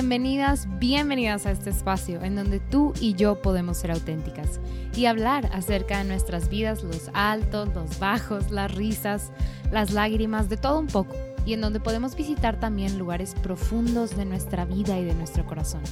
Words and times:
Bienvenidas, 0.00 0.68
bienvenidas 0.78 1.44
a 1.44 1.50
este 1.50 1.70
espacio 1.70 2.22
en 2.22 2.36
donde 2.36 2.60
tú 2.60 2.92
y 3.00 3.14
yo 3.14 3.42
podemos 3.42 3.78
ser 3.78 3.90
auténticas 3.90 4.60
y 4.94 5.06
hablar 5.06 5.50
acerca 5.52 5.98
de 5.98 6.04
nuestras 6.04 6.48
vidas, 6.48 6.84
los 6.84 7.10
altos, 7.14 7.74
los 7.74 7.98
bajos, 7.98 8.52
las 8.52 8.72
risas, 8.72 9.32
las 9.72 9.90
lágrimas, 9.90 10.48
de 10.48 10.56
todo 10.56 10.78
un 10.78 10.86
poco 10.86 11.16
y 11.44 11.54
en 11.54 11.60
donde 11.60 11.80
podemos 11.80 12.14
visitar 12.14 12.60
también 12.60 12.96
lugares 12.96 13.34
profundos 13.42 14.16
de 14.16 14.24
nuestra 14.24 14.64
vida 14.66 14.96
y 14.96 15.04
de 15.04 15.16
nuestro 15.16 15.44
corazón. 15.44 15.82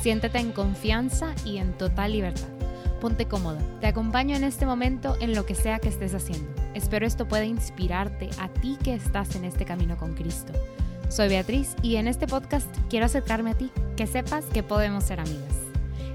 Siéntete 0.00 0.38
en 0.38 0.52
confianza 0.52 1.34
y 1.44 1.58
en 1.58 1.74
total 1.74 2.12
libertad. 2.12 2.48
Ponte 3.02 3.26
cómoda. 3.26 3.60
Te 3.82 3.86
acompaño 3.86 4.34
en 4.34 4.44
este 4.44 4.64
momento 4.64 5.18
en 5.20 5.34
lo 5.34 5.44
que 5.44 5.54
sea 5.54 5.78
que 5.78 5.90
estés 5.90 6.14
haciendo. 6.14 6.50
Espero 6.72 7.06
esto 7.06 7.28
pueda 7.28 7.44
inspirarte 7.44 8.30
a 8.40 8.48
ti 8.48 8.78
que 8.82 8.94
estás 8.94 9.36
en 9.36 9.44
este 9.44 9.66
camino 9.66 9.98
con 9.98 10.14
Cristo. 10.14 10.54
Soy 11.12 11.28
Beatriz 11.28 11.76
y 11.82 11.96
en 11.96 12.08
este 12.08 12.26
podcast 12.26 12.74
quiero 12.88 13.04
acercarme 13.04 13.50
a 13.50 13.54
ti, 13.54 13.70
que 13.98 14.06
sepas 14.06 14.46
que 14.46 14.62
podemos 14.62 15.04
ser 15.04 15.20
amigas. 15.20 15.56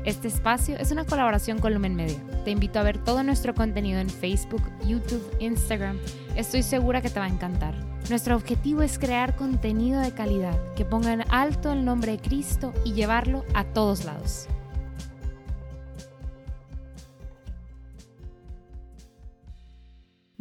Este 0.05 0.27
espacio 0.27 0.75
es 0.75 0.89
una 0.89 1.05
colaboración 1.05 1.59
con 1.59 1.71
Lumen 1.75 1.95
Media. 1.95 2.17
Te 2.43 2.49
invito 2.49 2.79
a 2.79 2.83
ver 2.83 2.97
todo 2.97 3.21
nuestro 3.21 3.53
contenido 3.53 3.99
en 3.99 4.09
Facebook, 4.09 4.63
YouTube, 4.87 5.23
Instagram. 5.39 5.99
Estoy 6.35 6.63
segura 6.63 7.03
que 7.03 7.11
te 7.11 7.19
va 7.19 7.25
a 7.25 7.29
encantar. 7.29 7.75
Nuestro 8.09 8.35
objetivo 8.35 8.81
es 8.81 8.97
crear 8.97 9.35
contenido 9.35 10.01
de 10.01 10.13
calidad 10.13 10.57
que 10.73 10.83
ponga 10.83 11.13
en 11.13 11.31
alto 11.31 11.71
el 11.71 11.85
nombre 11.85 12.13
de 12.13 12.17
Cristo 12.17 12.73
y 12.83 12.93
llevarlo 12.93 13.45
a 13.53 13.65
todos 13.65 14.03
lados. 14.03 14.47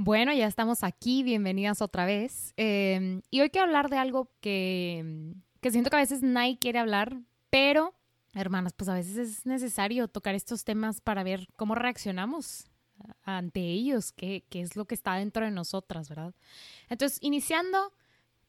Bueno, 0.07 0.33
ya 0.33 0.47
estamos 0.47 0.85
aquí, 0.85 1.25
bienvenidas 1.25 1.83
otra 1.83 2.07
vez. 2.07 2.55
Em, 2.57 3.23
y 3.29 3.41
hoy 3.41 3.51
quiero 3.51 3.67
hablar 3.67 3.91
de 3.91 3.99
algo 3.99 4.31
que, 4.41 5.35
que 5.61 5.73
siento 5.73 5.91
que 5.91 5.97
a 5.97 5.99
veces 5.99 6.23
nadie 6.23 6.61
quiere 6.61 6.79
hablar, 6.79 7.19
pero, 7.51 7.93
hermanas, 8.33 8.73
pues 8.73 8.89
a 8.89 8.95
veces 8.95 9.17
es 9.17 9.47
necesario 9.47 10.07
tocar 10.07 10.37
estos 10.37 10.63
temas 10.63 11.01
para 11.01 11.25
ver 11.25 11.49
cómo 11.57 11.75
reaccionamos 11.75 12.71
ante 13.25 13.59
ellos, 13.59 14.13
qué, 14.13 14.45
qué 14.49 14.61
es 14.61 14.77
lo 14.77 14.85
que 14.85 14.95
está 14.95 15.17
dentro 15.17 15.45
de 15.45 15.51
nosotras, 15.51 16.09
¿verdad? 16.09 16.37
Entonces, 16.89 17.19
iniciando, 17.21 17.93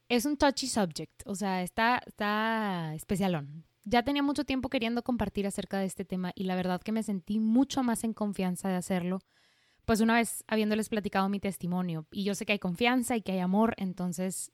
es 0.09 0.25
un 0.25 0.37
touchy 0.37 0.67
subject, 0.67 1.23
o 1.25 1.33
sea, 1.33 1.63
está, 1.63 2.03
está 2.05 2.93
especialón. 2.93 3.65
Ya 3.83 4.03
tenía 4.03 4.21
mucho 4.21 4.43
tiempo 4.43 4.69
queriendo 4.69 5.01
compartir 5.01 5.47
acerca 5.47 5.79
de 5.79 5.87
este 5.87 6.05
tema 6.05 6.33
y 6.35 6.43
la 6.43 6.55
verdad 6.55 6.83
que 6.83 6.91
me 6.91 7.01
sentí 7.01 7.39
mucho 7.39 7.81
más 7.81 8.03
en 8.03 8.13
confianza 8.13 8.69
de 8.69 8.75
hacerlo 8.75 9.21
pues 9.87 10.01
una 10.01 10.15
vez 10.15 10.43
habiéndoles 10.47 10.89
platicado 10.89 11.29
mi 11.29 11.39
testimonio, 11.39 12.05
y 12.11 12.25
yo 12.25 12.35
sé 12.35 12.45
que 12.45 12.51
hay 12.51 12.59
confianza 12.59 13.15
y 13.15 13.21
que 13.21 13.31
hay 13.31 13.39
amor, 13.39 13.73
entonces 13.77 14.51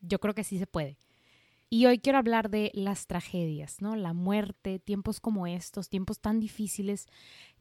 yo 0.00 0.18
creo 0.18 0.34
que 0.34 0.42
sí 0.42 0.58
se 0.58 0.66
puede. 0.66 0.98
Y 1.70 1.86
hoy 1.86 2.00
quiero 2.00 2.18
hablar 2.18 2.50
de 2.50 2.72
las 2.74 3.06
tragedias, 3.06 3.80
¿no? 3.80 3.94
La 3.94 4.12
muerte, 4.12 4.80
tiempos 4.80 5.20
como 5.20 5.46
estos, 5.46 5.88
tiempos 5.88 6.18
tan 6.18 6.40
difíciles 6.40 7.06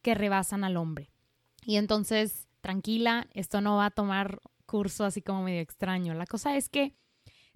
que 0.01 0.15
rebasan 0.15 0.63
al 0.63 0.75
hombre. 0.75 1.11
Y 1.63 1.75
entonces, 1.75 2.47
tranquila, 2.61 3.27
esto 3.35 3.61
no 3.61 3.75
va 3.75 3.85
a 3.85 3.91
tomar 3.91 4.39
curso 4.65 5.05
así 5.05 5.21
como 5.21 5.43
medio 5.43 5.61
extraño. 5.61 6.15
La 6.15 6.25
cosa 6.25 6.57
es 6.57 6.67
que 6.67 6.95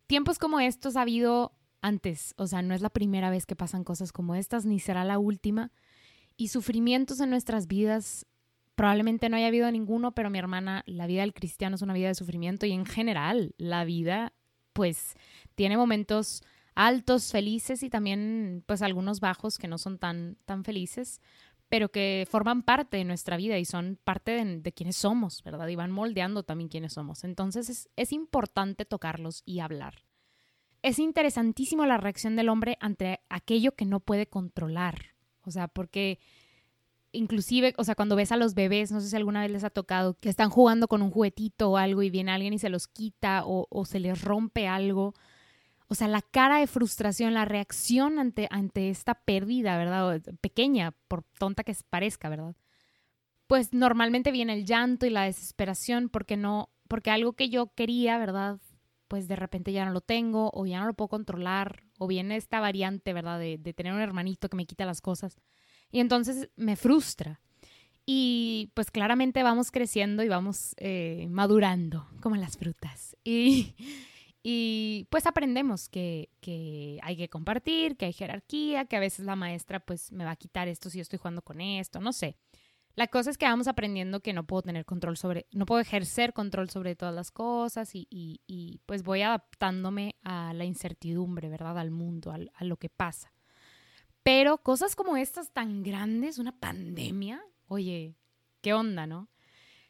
tiempos 0.05 0.37
como 0.37 0.59
estos 0.59 0.97
ha 0.97 1.01
habido 1.01 1.51
antes, 1.81 2.35
o 2.37 2.45
sea, 2.45 2.61
no 2.61 2.75
es 2.75 2.81
la 2.81 2.91
primera 2.91 3.31
vez 3.31 3.47
que 3.47 3.55
pasan 3.55 3.83
cosas 3.83 4.11
como 4.11 4.35
estas, 4.35 4.65
ni 4.65 4.79
será 4.79 5.03
la 5.03 5.17
última. 5.17 5.71
Y 6.35 6.49
sufrimientos 6.49 7.19
en 7.21 7.31
nuestras 7.31 7.65
vidas 7.65 8.27
Probablemente 8.77 9.27
no 9.27 9.37
haya 9.37 9.47
habido 9.47 9.71
ninguno, 9.71 10.11
pero 10.11 10.29
mi 10.29 10.37
hermana, 10.37 10.83
la 10.85 11.07
vida 11.07 11.21
del 11.21 11.33
cristiano 11.33 11.75
es 11.75 11.81
una 11.81 11.95
vida 11.95 12.09
de 12.09 12.13
sufrimiento 12.13 12.67
y 12.67 12.73
en 12.73 12.85
general 12.85 13.55
la 13.57 13.83
vida 13.85 14.33
pues 14.71 15.15
tiene 15.55 15.77
momentos 15.77 16.43
altos, 16.75 17.31
felices 17.31 17.81
y 17.81 17.89
también 17.89 18.63
pues 18.67 18.83
algunos 18.83 19.19
bajos 19.19 19.57
que 19.57 19.67
no 19.67 19.79
son 19.79 19.97
tan, 19.97 20.37
tan 20.45 20.63
felices, 20.63 21.21
pero 21.69 21.89
que 21.89 22.27
forman 22.29 22.61
parte 22.61 22.97
de 22.97 23.03
nuestra 23.03 23.35
vida 23.35 23.57
y 23.57 23.65
son 23.65 23.97
parte 24.03 24.45
de, 24.45 24.71
quienes 24.73 24.95
somos, 24.95 25.41
¿verdad? 25.41 25.67
Y 25.69 25.75
van 25.75 25.89
moldeando 25.89 26.43
también 26.43 26.69
quienes 26.69 26.93
somos. 26.93 27.23
Entonces 27.23 27.71
es, 27.71 27.89
es 27.95 28.13
importante 28.13 28.85
tocarlos 28.85 29.41
y 29.43 29.59
hablar. 29.59 30.03
Es 30.83 30.99
interesantísimo 30.99 31.87
la 31.87 31.97
reacción 31.97 32.35
del 32.35 32.49
hombre 32.49 32.77
ante 32.79 33.21
aquello 33.27 33.71
que 33.71 33.85
no 33.85 34.01
puede 34.01 34.27
controlar. 34.27 35.15
O 35.41 35.49
sea, 35.49 35.67
porque 35.67 36.19
inclusive, 37.11 37.73
o 37.77 37.83
sea, 37.83 37.95
cuando 37.95 38.15
ves 38.15 38.31
a 38.31 38.37
los 38.37 38.53
bebés, 38.53 38.91
no 38.91 39.01
sé 39.01 39.09
si 39.09 39.15
alguna 39.15 39.41
vez 39.41 39.51
les 39.51 39.63
ha 39.63 39.69
tocado, 39.69 40.15
que 40.15 40.29
están 40.29 40.49
jugando 40.49 40.87
con 40.87 41.01
un 41.01 41.11
juguetito 41.11 41.71
o 41.71 41.77
algo 41.77 42.03
y 42.03 42.09
viene 42.09 42.31
alguien 42.31 42.53
y 42.53 42.59
se 42.59 42.69
los 42.69 42.87
quita 42.87 43.43
o, 43.45 43.85
se 43.85 43.99
les 43.99 44.21
rompe 44.21 44.67
algo. 44.67 45.13
O 45.87 45.95
sea, 45.95 46.07
la 46.07 46.21
cara 46.21 46.59
de 46.59 46.67
frustración, 46.67 47.33
la 47.33 47.45
reacción 47.45 48.19
ante, 48.19 48.47
ante 48.51 48.89
esta 48.89 49.15
pérdida, 49.15 49.77
¿verdad? 49.77 50.21
Pequeña, 50.41 50.93
por 51.07 51.23
tonta 51.39 51.63
que 51.63 51.75
parezca, 51.89 52.29
¿verdad? 52.29 52.55
Pues 53.47 53.73
normalmente 53.73 54.31
viene 54.31 54.53
el 54.53 54.65
llanto 54.65 55.05
y 55.05 55.09
la 55.09 55.23
desesperación 55.23 56.09
porque 56.09 56.35
no, 56.35 56.69
porque 56.89 57.11
algo 57.11 57.33
que 57.33 57.49
yo 57.49 57.73
quería, 57.73 58.17
¿verdad? 58.17 58.59
Pues 59.07 59.29
de 59.29 59.37
repente 59.37 59.71
ya 59.71 59.85
no 59.85 59.91
lo 59.91 60.01
tengo 60.01 60.51
o 60.53 60.65
ya 60.65 60.81
no 60.81 60.87
lo 60.87 60.93
puedo 60.93 61.07
controlar 61.07 61.83
o 61.97 62.07
viene 62.07 62.35
esta 62.35 62.59
variante, 62.59 63.13
¿verdad? 63.13 63.39
De, 63.39 63.57
de 63.57 63.73
tener 63.73 63.93
un 63.93 64.01
hermanito 64.01 64.49
que 64.49 64.57
me 64.57 64.65
quita 64.65 64.85
las 64.85 64.99
cosas. 64.99 65.37
Y 65.91 65.99
entonces 65.99 66.49
me 66.55 66.75
frustra. 66.75 67.41
Y 68.05 68.71
pues 68.73 68.89
claramente 68.89 69.43
vamos 69.43 69.69
creciendo 69.69 70.23
y 70.23 70.29
vamos 70.29 70.75
eh, 70.77 71.27
madurando, 71.29 72.07
como 72.21 72.37
las 72.37 72.57
frutas. 72.57 73.17
Y, 73.23 73.75
y 74.43 75.07
pues 75.09 75.25
aprendemos 75.25 75.89
que, 75.89 76.29
que, 76.39 76.99
hay 77.03 77.17
que 77.17 77.29
compartir, 77.29 77.97
que 77.97 78.05
hay 78.05 78.13
jerarquía, 78.13 78.85
que 78.85 78.95
a 78.95 79.01
veces 79.01 79.25
la 79.25 79.35
maestra 79.35 79.81
pues 79.81 80.11
me 80.13 80.23
va 80.23 80.31
a 80.31 80.35
quitar 80.37 80.69
esto 80.69 80.89
si 80.89 80.99
yo 80.99 81.01
estoy 81.01 81.19
jugando 81.19 81.41
con 81.41 81.59
esto, 81.59 81.99
no 81.99 82.13
sé. 82.13 82.37
La 82.95 83.07
cosa 83.07 83.29
es 83.29 83.37
que 83.37 83.45
vamos 83.45 83.67
aprendiendo 83.67 84.21
que 84.21 84.33
no 84.33 84.47
puedo 84.47 84.63
tener 84.63 84.85
control 84.85 85.17
sobre, 85.17 85.45
no 85.51 85.67
puedo 85.67 85.81
ejercer 85.81 86.33
control 86.33 86.69
sobre 86.69 86.95
todas 86.95 87.13
las 87.13 87.29
cosas 87.29 87.93
y, 87.93 88.07
y, 88.09 88.41
y 88.47 88.79
pues 88.87 89.03
voy 89.03 89.21
adaptándome 89.21 90.15
a 90.23 90.53
la 90.53 90.65
incertidumbre, 90.65 91.47
¿verdad? 91.49 91.77
Al 91.77 91.91
mundo, 91.91 92.31
a 92.31 92.63
lo 92.63 92.77
que 92.77 92.89
pasa. 92.89 93.36
Pero 94.27 94.57
cosas 94.57 94.97
como 94.97 95.15
estas 95.15 95.51
tan 95.51 95.83
grandes, 95.83 96.37
una 96.37 96.51
pandemia, 96.51 97.41
oye, 97.69 98.17
¿qué 98.59 98.73
onda, 98.73 99.07
no? 99.07 99.29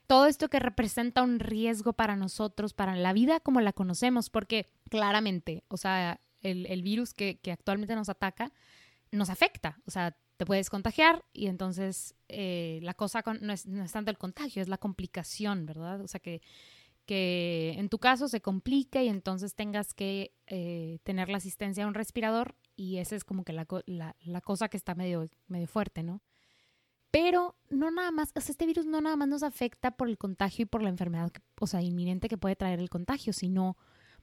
Todo 0.05 0.27
esto 0.27 0.47
que 0.47 0.59
representa 0.59 1.23
un 1.23 1.39
riesgo 1.39 1.93
para 1.93 2.15
nosotros, 2.15 2.75
para 2.75 2.95
la 2.95 3.13
vida 3.13 3.39
como 3.39 3.61
la 3.61 3.73
conocemos, 3.73 4.29
porque 4.29 4.69
claramente, 4.91 5.63
o 5.69 5.77
sea, 5.77 6.21
el, 6.41 6.83
virus 6.83 7.15
que, 7.15 7.39
actualmente 7.51 7.95
nos 7.95 8.09
ataca 8.09 8.51
nos 9.11 9.31
afecta, 9.31 9.79
o 9.87 9.89
sea, 9.89 10.15
te 10.37 10.45
puedes 10.45 10.69
contagiar 10.69 11.25
y 11.33 11.47
entonces 11.47 12.13
eh, 12.27 12.79
la 12.83 12.93
cosa 12.93 13.23
no, 13.41 13.51
es, 13.51 13.65
tanto 13.91 14.11
el 14.11 14.19
contagio, 14.19 14.61
es 14.61 14.67
la 14.67 14.77
complicación, 14.77 15.65
¿verdad? 15.65 16.01
O 16.01 16.07
sea, 16.07 16.19
que 16.19 16.41
en 17.07 17.89
tu 17.89 17.97
caso 17.97 18.27
se 18.27 18.41
complique 18.41 19.03
y 19.03 19.09
entonces 19.09 19.55
tengas 19.55 19.95
que 19.95 20.35
eh, 20.45 20.99
tener 21.01 21.27
la 21.27 21.37
asistencia 21.37 21.85
a 21.85 21.87
un 21.87 21.95
respirador 21.95 22.53
y 22.77 22.97
esa 22.97 23.17
es 23.17 23.25
como 23.25 23.43
que 23.43 23.51
la, 23.51 23.67
la, 23.85 24.41
cosa 24.41 24.69
que 24.69 24.77
está 24.77 24.95
medio, 24.95 25.27
medio 25.47 25.67
fuerte, 25.67 26.03
¿no? 26.03 26.21
Pero 27.11 27.57
no 27.69 27.91
nada 27.91 28.11
más, 28.11 28.31
o 28.35 28.39
sea, 28.39 28.51
este 28.51 28.65
virus 28.65 28.85
no 28.85 29.01
nada 29.01 29.17
más 29.17 29.27
nos 29.27 29.43
afecta 29.43 29.91
por 29.91 30.07
el 30.07 30.17
contagio 30.17 30.63
y 30.63 30.65
por 30.67 30.81
la 30.81 30.89
enfermedad, 30.89 31.31
o 31.59 31.67
sea, 31.67 31.81
inminente 31.81 32.29
que 32.29 32.37
puede 32.37 32.55
traer 32.55 32.79
el 32.79 32.89
contagio, 32.89 33.33
sino 33.33 33.75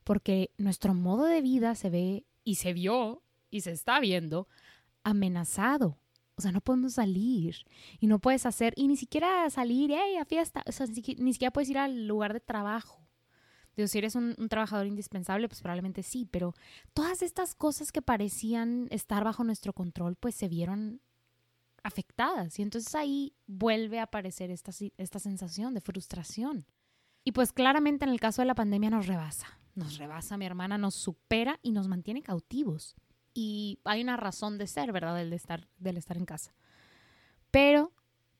porque 0.03 0.51
nuestro 0.57 0.95
modo 0.95 1.25
de 1.25 1.41
vida 1.41 1.75
se 1.75 1.91
ve 1.91 2.25
y 2.43 2.55
se 2.55 2.73
vio 2.73 3.21
y 3.51 3.61
se 3.61 3.71
está 3.71 3.99
viendo 3.99 4.47
amenazado 5.03 5.99
o 6.37 6.41
sea, 6.41 6.51
no 6.51 6.61
podemos 6.61 6.93
salir 6.93 7.65
y 7.99 8.07
no 8.07 8.19
puedes 8.19 8.45
hacer, 8.45 8.73
y 8.75 8.87
ni 8.87 8.97
siquiera 8.97 9.49
salir 9.49 9.91
hey, 9.93 10.17
a 10.17 10.25
fiesta, 10.25 10.63
o 10.67 10.71
sea, 10.71 10.85
ni, 10.85 11.33
siquiera 11.33 11.51
puedes 11.51 11.69
ir 11.69 11.77
al 11.77 12.07
lugar 12.07 12.33
de 12.33 12.41
trabajo. 12.41 13.04
Digo, 13.75 13.87
si 13.87 13.97
eres 13.97 14.15
un, 14.15 14.35
trabajador 14.49 14.87
indispensable, 14.87 15.47
pues 15.47 15.61
probablemente 15.61 16.03
sí, 16.03 16.27
pero 16.29 16.53
todas 16.93 17.21
estas 17.21 17.55
cosas 17.55 17.91
que 17.91 18.01
parecían 18.01 18.87
estar 18.89 19.23
bajo 19.23 19.43
nuestro 19.43 19.73
control, 19.73 20.15
pues 20.15 20.35
se 20.35 20.47
vieron 20.47 21.01
afectadas. 21.83 22.57
Y 22.59 22.61
entonces 22.61 22.95
ahí 22.95 23.33
vuelve 23.47 23.99
a 23.99 24.03
aparecer 24.03 24.51
esta, 24.51 24.71
esta 24.97 25.19
sensación 25.19 25.73
de 25.73 25.81
frustración. 25.81 26.65
Y 27.23 27.31
pues 27.31 27.51
claramente 27.51 28.05
en 28.05 28.11
el 28.11 28.19
caso 28.19 28.41
de 28.41 28.47
la 28.47 28.55
pandemia 28.55 28.89
nos 28.89 29.07
rebasa, 29.07 29.47
nos 29.73 29.97
rebasa 29.97 30.37
mi 30.37 30.45
hermana, 30.45 30.77
nos 30.77 30.95
supera 30.95 31.59
y 31.61 31.71
nos 31.71 31.87
mantiene 31.87 32.21
cautivos 32.21 32.95
y 33.35 33.79
hay 33.83 34.01
una 34.01 34.15
razón 34.17 34.57
de 34.57 34.65
ser, 34.65 34.91
¿verdad? 34.93 35.13
Del 35.13 35.33
estar, 35.33 35.67
del 35.77 35.97
estar 35.97 36.17
en 36.17 36.25
casa. 36.25 36.55
Pero 37.51 37.91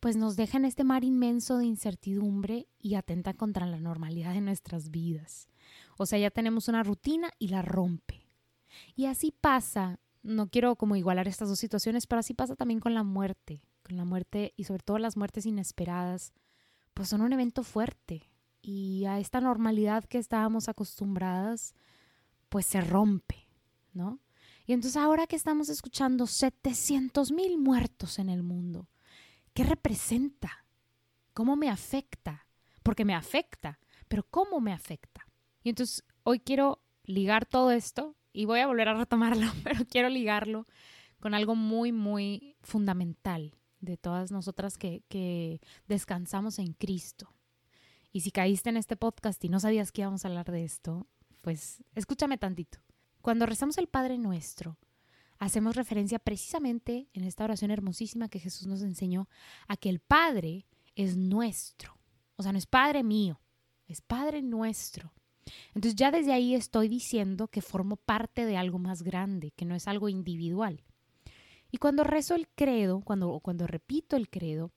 pues 0.06 0.18
nos 0.18 0.36
deja 0.36 0.60
en 0.60 0.66
este 0.66 0.84
mar 0.84 1.04
inmenso 1.04 1.58
de 1.58 1.66
incertidumbre 1.66 2.68
y 2.78 2.94
atenta 2.94 3.34
contra 3.34 3.66
la 3.66 3.80
normalidad 3.80 4.36
de 4.36 4.42
nuestras 4.42 4.92
vidas. 4.92 5.50
O 5.98 6.06
sea, 6.06 6.20
ya 6.20 6.30
tenemos 6.30 6.68
una 6.68 6.84
rutina 6.84 7.32
y 7.40 7.48
la 7.48 7.64
rompe. 7.64 8.28
Y 8.96 9.08
así 9.08 9.32
pasa, 9.32 10.00
no 10.22 10.48
quiero 10.48 10.76
como 10.76 10.96
igualar 10.96 11.28
estas 11.28 11.50
dos 11.50 11.58
situaciones, 11.58 12.06
pero 12.06 12.20
así 12.20 12.36
pasa 12.36 12.56
también 12.56 12.80
con 12.80 12.94
la 12.94 13.02
muerte, 13.02 13.64
con 13.82 13.98
la 13.98 14.06
muerte 14.06 14.54
y 14.56 14.66
sobre 14.66 14.84
todo 14.84 15.00
las 15.00 15.18
muertes 15.18 15.48
inesperadas, 15.48 16.34
pues 16.94 17.10
son 17.10 17.22
un 17.22 17.34
evento 17.34 17.64
fuerte. 17.64 18.30
Y 18.62 19.06
a 19.06 19.18
esta 19.18 19.42
normalidad 19.42 20.04
que 20.04 20.20
estábamos 20.20 20.70
acostumbradas, 20.70 21.74
pues 22.50 22.68
se 22.68 22.80
rompe, 22.80 23.48
¿no? 23.92 24.20
Y 24.68 24.74
entonces 24.74 24.98
ahora 24.98 25.26
que 25.26 25.36
estamos 25.36 25.70
escuchando 25.70 26.28
700 26.28 27.32
mil 27.32 27.58
muertos 27.58 28.20
en 28.20 28.30
el 28.30 28.44
mundo, 28.44 28.88
¿qué 29.56 29.64
representa? 29.64 30.66
¿Cómo 31.34 31.56
me 31.56 31.70
afecta? 31.70 32.46
Porque 32.84 33.06
me 33.06 33.16
afecta, 33.16 33.80
pero 34.08 34.24
¿cómo 34.30 34.60
me 34.60 34.74
afecta? 34.74 35.26
Y 35.64 35.70
entonces 35.70 36.04
hoy 36.24 36.40
quiero 36.40 36.84
ligar 37.06 37.46
todo 37.46 37.72
esto 37.72 38.16
y 38.34 38.46
voy 38.46 38.60
a 38.60 38.68
volver 38.68 38.90
a 38.90 38.94
retomarlo, 38.94 39.48
pero 39.64 39.86
quiero 39.86 40.10
ligarlo 40.10 40.68
con 41.20 41.34
algo 41.34 41.56
muy, 41.56 41.92
muy 41.92 42.58
fundamental 42.62 43.56
de 43.80 43.98
todas 43.98 44.32
nosotras 44.32 44.78
que, 44.78 45.04
que 45.08 45.62
descansamos 45.88 46.60
en 46.60 46.74
Cristo. 46.74 47.34
Y 48.12 48.22
si 48.22 48.32
caíste 48.32 48.70
en 48.70 48.78
este 48.78 48.98
podcast 48.98 49.44
y 49.44 49.50
no 49.50 49.60
sabías 49.60 49.92
que 49.92 50.02
íbamos 50.02 50.26
a 50.26 50.28
hablar 50.28 50.52
de 50.52 50.66
esto, 50.66 51.08
pues 51.42 51.82
escúchame 51.96 52.38
tantito. 52.38 52.80
Cuando 53.22 53.46
rezamos 53.46 53.78
el 53.78 53.88
Padre 53.88 54.18
Nuestro, 54.18 54.78
hacemos 55.40 55.76
referencia 55.76 56.20
precisamente 56.20 57.08
en 57.14 57.24
esta 57.24 57.44
oración 57.44 57.72
hermosísima 57.72 58.30
que 58.30 58.40
Jesús 58.40 58.68
nos 58.68 58.82
enseñó 58.82 59.28
a 59.68 59.78
que 59.78 59.90
el 59.90 60.00
Padre 60.00 60.66
es 60.96 61.18
nuestro. 61.18 61.98
O 62.36 62.44
sea, 62.44 62.52
no 62.52 62.58
es 62.58 62.66
Padre 62.66 63.04
mío, 63.04 63.40
es 63.88 64.02
Padre 64.02 64.42
nuestro. 64.42 65.14
Entonces 65.74 65.96
ya 65.96 66.12
desde 66.12 66.34
ahí 66.34 66.56
estoy 66.56 66.88
diciendo 66.88 67.48
que 67.48 67.62
formo 67.62 67.98
parte 67.98 68.46
de 68.46 68.58
algo 68.58 68.80
más 68.80 69.04
grande, 69.04 69.52
que 69.52 69.66
no 69.66 69.76
es 69.76 69.88
algo 69.88 70.10
individual. 70.10 70.84
Y 71.72 71.78
cuando 71.78 72.04
rezo 72.04 72.36
el 72.36 72.48
credo, 72.48 73.02
cuando, 73.02 73.40
cuando 73.42 73.68
repito 73.68 74.16
el 74.16 74.30
credo, 74.30 74.72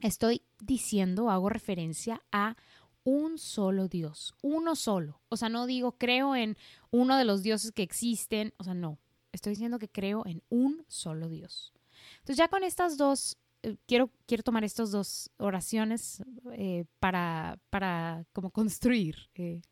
estoy 0.00 0.42
diciendo, 0.60 1.30
hago 1.30 1.48
referencia 1.48 2.22
a 2.30 2.56
un 3.02 3.38
solo 3.38 3.88
Dios, 3.88 4.34
uno 4.42 4.76
solo. 4.76 5.20
O 5.28 5.36
sea, 5.36 5.48
no 5.48 5.66
digo 5.66 5.92
creo 5.92 6.36
en 6.36 6.56
uno 6.90 7.16
de 7.16 7.24
los 7.24 7.42
dioses 7.42 7.72
que 7.72 7.82
existen, 7.82 8.52
o 8.58 8.64
sea, 8.64 8.74
no, 8.74 8.98
estoy 9.38 9.52
diciendo 9.52 9.78
que 9.78 9.88
creo 9.88 10.24
en 10.26 10.42
un 10.48 10.84
solo 10.88 11.28
Dios. 11.28 11.72
Entonces 12.18 12.36
ya 12.36 12.48
con 12.48 12.64
estas 12.64 12.96
dos, 12.96 13.36
eh, 13.62 13.76
quiero, 13.86 14.10
quiero 14.26 14.42
tomar 14.42 14.64
estas 14.64 14.90
dos 14.90 15.30
oraciones 15.38 16.22
eh, 16.52 16.84
para, 16.98 17.58
para 17.70 18.24
como 18.32 18.50
construir. 18.50 19.30
Eh. 19.34 19.62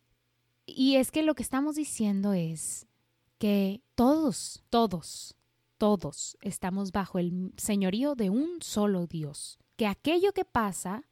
Y 0.64 0.96
es 0.96 1.10
que 1.10 1.22
lo 1.22 1.34
que 1.34 1.42
estamos 1.42 1.76
diciendo 1.76 2.32
es 2.32 2.86
que 3.38 3.82
todos, 3.94 4.64
todos, 4.70 5.36
todos 5.78 6.36
estamos 6.40 6.92
bajo 6.92 7.18
el 7.18 7.52
señorío 7.56 8.14
de 8.14 8.30
un 8.30 8.62
solo 8.62 9.06
Dios. 9.06 9.58
Que 9.76 9.86
aquello 9.86 10.32
que 10.32 10.44
pasa 10.44 11.04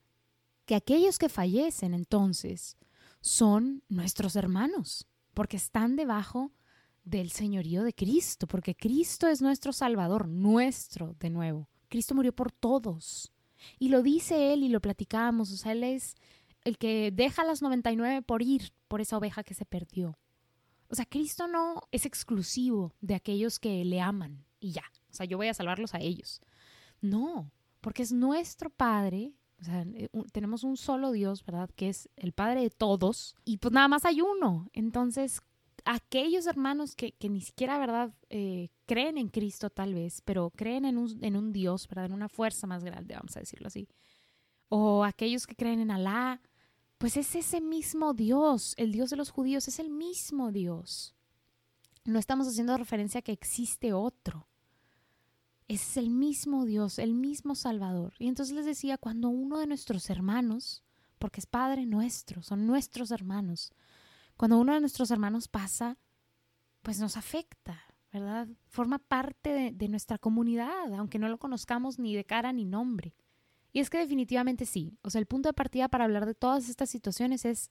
que 0.65 0.75
aquellos 0.75 1.19
que 1.19 1.29
fallecen 1.29 1.95
entonces 1.95 2.77
son 3.21 3.83
nuestros 3.89 4.37
hermanos, 4.37 5.07
porque 5.35 5.57
están 5.57 5.97
debajo 5.97 6.53
del 7.05 7.31
señorío 7.31 7.83
de 7.83 7.93
Cristo, 7.93 8.47
porque 8.47 8.75
Cristo 8.75 9.29
es 9.29 9.43
nuestro 9.43 9.73
Salvador, 9.73 10.29
nuestro 10.29 11.15
de 11.21 11.31
nuevo. 11.31 11.69
Cristo 11.89 12.15
murió 12.15 12.35
por 12.35 12.51
todos. 12.51 13.33
Y 13.79 13.89
lo 13.89 14.03
dice 14.03 14.53
Él 14.53 14.63
y 14.63 14.69
lo 14.69 14.81
platicamos, 14.81 15.53
o 15.53 15.57
sea, 15.57 15.73
Él 15.73 15.85
es 15.85 16.17
el 16.65 16.79
que 16.79 17.11
deja 17.13 17.45
las 17.45 17.63
99 17.63 18.23
por 18.23 18.43
ir 18.43 18.73
por 18.89 19.01
esa 19.01 19.19
oveja 19.19 19.45
que 19.45 19.55
se 19.55 19.67
perdió. 19.67 20.19
O 20.89 20.95
sea, 20.95 21.07
Cristo 21.07 21.47
no 21.47 21.83
es 21.93 22.07
exclusivo 22.07 22.95
de 23.01 23.15
aquellos 23.15 23.59
que 23.59 23.85
le 23.85 24.01
aman 24.01 24.45
y 24.61 24.73
ya. 24.73 24.85
O 25.11 25.15
sea, 25.15 25.27
yo 25.27 25.37
voy 25.37 25.49
a 25.49 25.55
salvarlos 25.55 25.95
a 25.95 26.01
ellos. 26.01 26.41
No, 27.01 27.51
porque 27.81 28.03
es 28.03 28.13
nuestro 28.13 28.71
Padre 28.71 29.35
o 29.61 29.65
sea, 29.65 29.87
tenemos 30.33 30.65
un 30.65 30.77
solo 30.77 31.13
Dios, 31.13 31.45
¿verdad? 31.45 31.71
Que 31.75 31.89
es 31.89 32.11
el 32.17 32.33
Padre 32.33 32.61
de 32.61 32.71
todos. 32.71 33.37
Y 33.45 33.59
pues 33.59 33.73
nada 33.73 33.89
más 33.89 34.05
hay 34.05 34.21
uno. 34.21 34.69
Entonces, 34.73 35.41
aquellos 35.85 36.47
hermanos 36.47 36.95
que, 36.97 37.15
ni 37.29 37.41
siquiera, 37.41 37.79
¿verdad? 37.79 38.13
Eh, 38.31 38.71
creen 38.87 39.19
en 39.19 39.29
Cristo 39.29 39.71
tal 39.71 39.95
vez, 39.95 40.21
pero 40.23 40.51
creen 40.51 40.85
en 40.85 40.99
un, 40.99 41.23
en 41.23 41.37
un 41.37 41.53
Dios, 41.53 41.89
¿verdad? 41.89 42.07
En 42.07 42.13
una 42.13 42.29
fuerza 42.29 42.67
más 42.67 42.85
grande, 42.85 43.15
vamos 43.15 43.37
a 43.37 43.41
decirlo 43.41 43.69
así. 43.69 43.89
O 44.69 45.05
aquellos 45.05 45.47
que 45.47 45.57
creen 45.57 45.81
en 45.81 45.91
Alá, 45.91 46.41
pues 46.99 47.17
es 47.17 47.35
ese 47.35 47.61
mismo 47.61 48.15
Dios. 48.15 48.75
El 48.77 48.93
Dios 48.93 49.11
de 49.11 49.17
los 49.17 49.31
judíos 49.31 49.69
es 49.69 49.79
el 49.79 49.91
mismo 49.91 50.53
Dios. 50.53 51.15
No 52.05 52.19
estamos 52.19 52.49
haciendo 52.49 52.77
referencia 52.77 53.21
a 53.21 53.23
que 53.23 53.33
existe 53.33 53.93
otro 53.93 54.47
es 55.69 55.97
el 55.97 56.11
mismo 56.11 56.65
Dios, 56.65 56.99
el 56.99 57.15
mismo 57.15 57.55
Salvador. 57.55 58.15
Y 58.19 58.29
entonces 58.29 58.55
les 58.55 58.67
decía, 58.67 58.99
cuando 58.99 59.29
uno 59.29 59.59
de 59.59 59.67
nuestros 59.67 60.11
hermanos, 60.11 60.83
porque 61.19 61.41
es 61.41 61.47
Padre 61.47 61.87
nuestro, 61.87 62.43
son 62.43 62.67
nuestros 62.67 63.11
hermanos, 63.11 63.73
cuando 64.37 64.59
uno 64.59 64.75
de 64.75 64.81
nuestros 64.81 65.11
hermanos 65.11 65.49
pasa, 65.49 65.99
pues 66.83 67.01
nos 67.01 67.17
afecta, 67.17 67.83
¿verdad? 68.13 68.49
Forma 68.69 68.99
parte 68.99 69.51
de, 69.53 69.71
de 69.73 69.89
nuestra 69.89 70.19
comunidad, 70.19 70.95
aunque 70.95 71.19
no 71.19 71.29
lo 71.29 71.39
conozcamos 71.39 71.99
ni 71.99 72.15
de 72.15 72.25
cara 72.25 72.53
ni 72.53 72.65
nombre. 72.65 73.15
Y 73.73 73.81
es 73.81 73.91
que 73.91 73.99
definitivamente 73.99 74.67
sí, 74.67 74.99
o 75.03 75.11
sea, 75.11 75.19
el 75.19 75.27
punto 75.27 75.49
de 75.49 75.55
partida 75.55 75.89
para 75.89 76.05
hablar 76.05 76.27
de 76.27 76.35
todas 76.35 76.69
estas 76.69 76.91
situaciones 76.91 77.45
es 77.45 77.71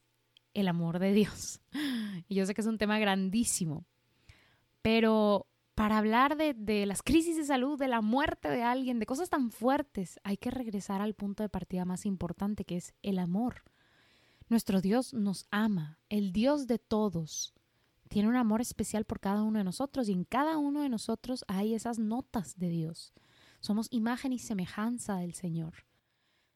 el 0.52 0.68
amor 0.68 0.98
de 0.98 1.12
Dios. 1.12 1.60
Y 2.28 2.36
yo 2.36 2.46
sé 2.46 2.54
que 2.54 2.60
es 2.60 2.66
un 2.66 2.78
tema 2.78 2.98
grandísimo, 2.98 3.84
pero 4.82 5.48
para 5.74 5.98
hablar 5.98 6.36
de, 6.36 6.86
las 6.86 7.02
crisis 7.02 7.36
de 7.36 7.44
salud, 7.44 7.78
de 7.78 7.88
la 7.88 8.00
muerte 8.00 8.48
de 8.48 8.62
alguien, 8.62 8.98
de 8.98 9.06
cosas 9.06 9.28
tan 9.28 9.50
fuertes, 9.50 10.20
hay 10.22 10.36
que 10.36 10.50
regresar 10.50 11.00
al 11.00 11.14
punto 11.14 11.42
de 11.42 11.48
partida 11.48 11.84
más 11.84 12.06
importante, 12.06 12.64
que 12.64 12.76
es 12.76 12.94
el 13.02 13.18
amor. 13.18 13.64
Nuestro 14.48 14.80
Dios 14.80 15.14
nos 15.14 15.46
ama, 15.50 15.98
el 16.08 16.32
Dios 16.32 16.66
de 16.66 16.78
todos. 16.78 17.54
Tiene 18.08 18.28
un 18.28 18.36
amor 18.36 18.60
especial 18.60 19.04
por 19.04 19.18
cada 19.20 19.42
uno 19.42 19.58
de 19.58 19.64
nosotros 19.64 20.08
y 20.08 20.12
en 20.12 20.24
cada 20.24 20.58
uno 20.58 20.82
de 20.82 20.88
nosotros 20.88 21.44
hay 21.48 21.74
esas 21.74 21.98
notas 21.98 22.58
de 22.58 22.68
Dios. 22.68 23.14
Somos 23.60 23.88
imagen 23.90 24.32
y 24.32 24.38
semejanza 24.38 25.16
del 25.16 25.34
Señor. 25.34 25.86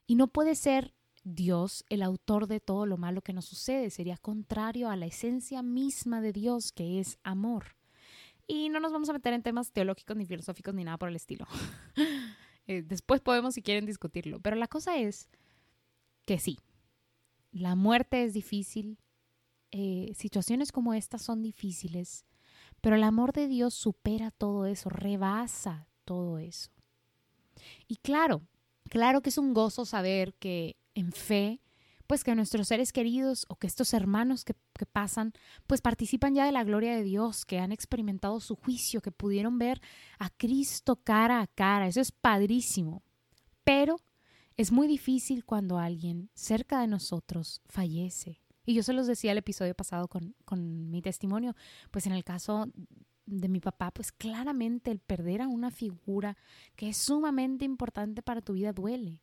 Y 0.07 0.15
no 0.15 0.29
puede 0.29 0.55
ser 0.55 0.95
Dios 1.25 1.85
el 1.89 2.03
autor 2.03 2.47
de 2.47 2.61
todo 2.61 2.87
lo 2.87 2.97
malo 2.97 3.23
que 3.23 3.33
nos 3.33 3.47
sucede, 3.47 3.91
sería 3.91 4.17
contrario 4.17 4.91
a 4.91 4.97
la 4.97 5.07
esencia 5.07 5.63
misma 5.63 6.21
de 6.21 6.33
Dios, 6.33 6.73
que 6.73 7.01
es 7.01 7.19
amor. 7.23 7.77
Y 8.47 8.69
no 8.69 8.81
nos 8.81 8.93
vamos 8.93 9.09
a 9.09 9.13
meter 9.13 9.35
en 9.35 9.43
temas 9.43 9.73
teológicos 9.73 10.17
ni 10.17 10.27
filosóficos 10.27 10.75
ni 10.75 10.85
nada 10.85 10.99
por 10.99 11.09
el 11.09 11.17
estilo. 11.17 11.47
Eh, 12.71 12.83
después 12.83 13.23
podemos, 13.23 13.55
si 13.55 13.63
quieren, 13.63 13.87
discutirlo. 13.87 14.41
Pero 14.41 14.55
la 14.55 14.69
cosa 14.69 14.99
es 14.99 15.31
que 16.27 16.39
sí, 16.39 16.59
la 17.53 17.75
muerte 17.75 18.25
es 18.25 18.35
difícil, 18.35 18.99
eh, 19.71 20.13
situaciones 20.17 20.73
como 20.73 20.95
estas 20.95 21.23
son 21.23 21.43
difíciles, 21.43 22.25
pero 22.81 22.97
el 22.97 23.03
amor 23.03 23.33
de 23.33 23.49
Dios 23.49 23.75
supera 23.75 24.31
todo 24.31 24.67
eso, 24.67 24.89
rebasa 24.89 25.89
todo 26.05 26.39
eso. 26.39 26.71
Y 27.87 27.97
claro, 27.97 28.43
claro 28.89 29.21
que 29.21 29.31
es 29.31 29.39
un 29.39 29.53
gozo 29.53 29.85
saber 29.85 30.35
que 30.35 30.77
en 30.95 31.13
fe 31.13 31.61
pues 32.09 32.25
que 32.25 32.35
nuestros 32.35 32.69
seres 32.69 32.91
queridos 32.91 33.45
o 33.49 33.57
que 33.57 33.67
estos 33.67 33.93
hermanos 33.93 34.45
que, 34.45 34.55
pasan, 34.91 35.35
pues 35.67 35.83
participan 35.83 36.35
ya 36.35 36.47
de 36.47 36.53
la 36.53 36.65
gloria 36.65 36.97
de 36.97 37.03
Dios, 37.03 37.45
que 37.45 37.59
han 37.59 37.71
experimentado 37.71 38.41
su 38.41 38.57
juicio, 38.57 39.03
que 39.03 39.13
pudieron 39.13 39.59
ver 39.59 39.83
a 40.19 40.31
Cristo 40.31 40.97
cara 40.97 41.43
a 41.43 41.47
cara. 41.47 41.87
Eso 41.87 42.01
es 42.01 42.11
padrísimo. 42.11 43.03
Pero 43.63 44.01
es 44.59 44.73
muy 44.73 44.89
difícil 44.89 45.45
cuando 45.45 45.79
alguien 45.79 46.31
cerca 46.35 46.81
de 46.81 46.89
nosotros 46.89 47.63
fallece. 47.69 48.43
Y 48.67 48.75
yo 48.75 48.83
se 48.83 48.93
los 48.93 49.07
decía 49.07 49.33
el 49.33 49.39
episodio 49.39 49.75
pasado 49.75 50.09
con, 50.09 50.35
con 50.45 50.91
mi 50.91 51.01
testimonio, 51.01 51.55
pues 51.93 52.07
en 52.07 52.13
el 52.13 52.25
caso 52.25 52.67
de 53.25 53.49
mi 53.49 53.61
papá, 53.61 53.93
pues 53.93 54.11
claramente 54.11 54.91
el 54.91 54.99
perder 54.99 55.43
a 55.43 55.49
una 55.49 55.71
figura 55.71 56.37
que 56.75 56.89
es 56.89 56.97
sumamente 56.97 57.65
importante 57.65 58.21
para 58.21 58.43
tu 58.43 58.55
vida 58.55 58.73
duele. 58.73 59.23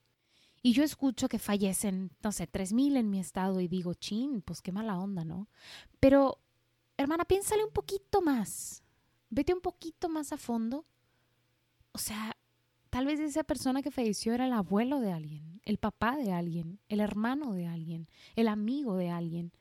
Y 0.63 0.71
yo 0.71 0.83
escucho 0.83 1.27
que 1.27 1.37
fallecen, 1.37 2.11
no 2.23 2.31
sé, 2.31 2.47
tres 2.47 2.71
mil 2.71 2.95
en 2.95 3.09
mi 3.09 3.19
estado 3.19 3.59
y 3.59 3.67
digo, 3.67 3.93
chin, 3.93 4.41
pues 4.41 4.61
qué 4.61 4.71
mala 4.71 4.97
onda, 4.97 5.25
¿no? 5.25 5.49
Pero, 5.99 6.39
hermana, 6.97 7.25
piénsale 7.25 7.63
un 7.63 7.71
poquito 7.71 8.21
más. 8.21 8.83
Vete 9.29 9.53
un 9.53 9.61
poquito 9.61 10.07
más 10.07 10.31
a 10.31 10.37
fondo. 10.37 10.85
O 11.91 11.97
sea, 11.97 12.35
tal 12.95 13.07
vez 13.07 13.19
esa 13.19 13.43
persona 13.43 13.81
que 13.81 13.91
falleció 13.91 14.33
era 14.33 14.45
el 14.45 14.53
abuelo 14.53 15.01
de 15.01 15.11
alguien, 15.11 15.59
el 15.65 15.77
papá 15.77 16.15
de 16.15 16.31
alguien, 16.31 16.79
el 16.87 17.01
hermano 17.01 17.51
de 17.51 17.67
alguien, 17.67 18.07
el 18.37 18.47
amigo 18.47 18.95
de 18.95 19.09
alguien. 19.09 19.51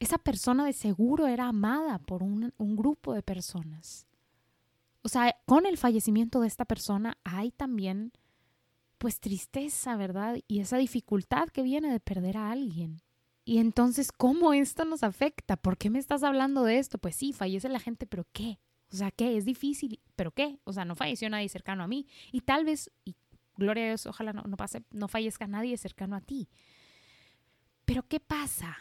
Esa 0.00 0.18
persona 0.18 0.66
de 0.66 0.74
seguro 0.74 1.28
era 1.28 1.48
amada 1.48 1.98
por 1.98 2.22
un, 2.22 2.52
grupo 2.58 3.14
de 3.14 3.22
personas. 3.22 4.06
O 5.00 5.08
sea, 5.08 5.34
con 5.46 5.64
el 5.64 5.78
fallecimiento 5.78 6.42
de 6.42 6.48
esta 6.48 6.66
persona 6.66 7.16
hay 7.24 7.52
también 7.52 8.12
pues 8.98 9.18
tristeza, 9.18 9.96
¿verdad? 9.96 10.36
Y 10.46 10.60
esa 10.60 10.76
dificultad 10.76 11.48
que 11.48 11.62
viene 11.62 11.90
de 11.90 12.00
perder 12.00 12.36
a 12.36 12.50
alguien. 12.50 13.00
Y 13.46 13.60
entonces, 13.60 14.12
¿cómo 14.12 14.52
esto 14.52 14.84
nos 14.84 15.04
afecta? 15.04 15.56
¿Por 15.56 15.78
qué 15.78 15.88
me 15.88 15.98
estás 15.98 16.22
hablando 16.22 16.64
de 16.64 16.80
esto? 16.80 16.98
Pues 16.98 17.16
sí, 17.16 17.32
fallece 17.32 17.70
la 17.70 17.80
gente, 17.80 18.06
pero 18.06 18.26
¿qué? 18.34 18.58
O 18.92 18.96
sea, 18.96 19.10
¿qué? 19.10 19.36
Es 19.36 19.44
difícil, 19.44 20.00
pero 20.14 20.30
¿qué? 20.32 20.58
O 20.64 20.72
sea, 20.72 20.84
no 20.84 20.94
falleció 20.94 21.28
nadie 21.28 21.48
cercano 21.48 21.82
a 21.82 21.88
mí. 21.88 22.06
Y 22.32 22.42
tal 22.42 22.64
vez, 22.64 22.90
y 23.04 23.16
gloria 23.56 23.84
a 23.84 23.86
Dios, 23.88 24.06
ojalá 24.06 24.32
no, 24.32 24.42
no 24.42 24.56
pase, 24.56 24.84
no 24.92 25.08
fallezca 25.08 25.46
nadie 25.46 25.76
cercano 25.76 26.16
a 26.16 26.20
ti. 26.20 26.48
Pero 27.84 28.06
¿qué 28.06 28.20
pasa? 28.20 28.78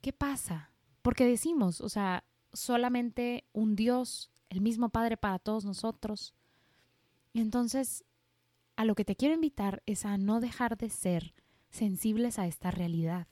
¿Qué 0.00 0.12
pasa? 0.12 0.70
Porque 1.02 1.26
decimos, 1.26 1.80
o 1.80 1.88
sea, 1.88 2.24
solamente 2.52 3.44
un 3.52 3.76
Dios 3.76 4.30
el 4.48 4.60
mismo 4.60 4.88
Padre 4.90 5.16
para 5.16 5.38
todos 5.38 5.64
nosotros. 5.64 6.34
Y 7.32 7.40
entonces, 7.40 8.04
a 8.76 8.84
lo 8.84 8.94
que 8.94 9.04
te 9.04 9.16
quiero 9.16 9.34
invitar 9.34 9.82
es 9.86 10.04
a 10.04 10.16
no 10.16 10.40
dejar 10.40 10.76
de 10.76 10.90
ser 10.90 11.34
sensibles 11.70 12.38
a 12.38 12.46
esta 12.46 12.70
realidad. 12.70 13.26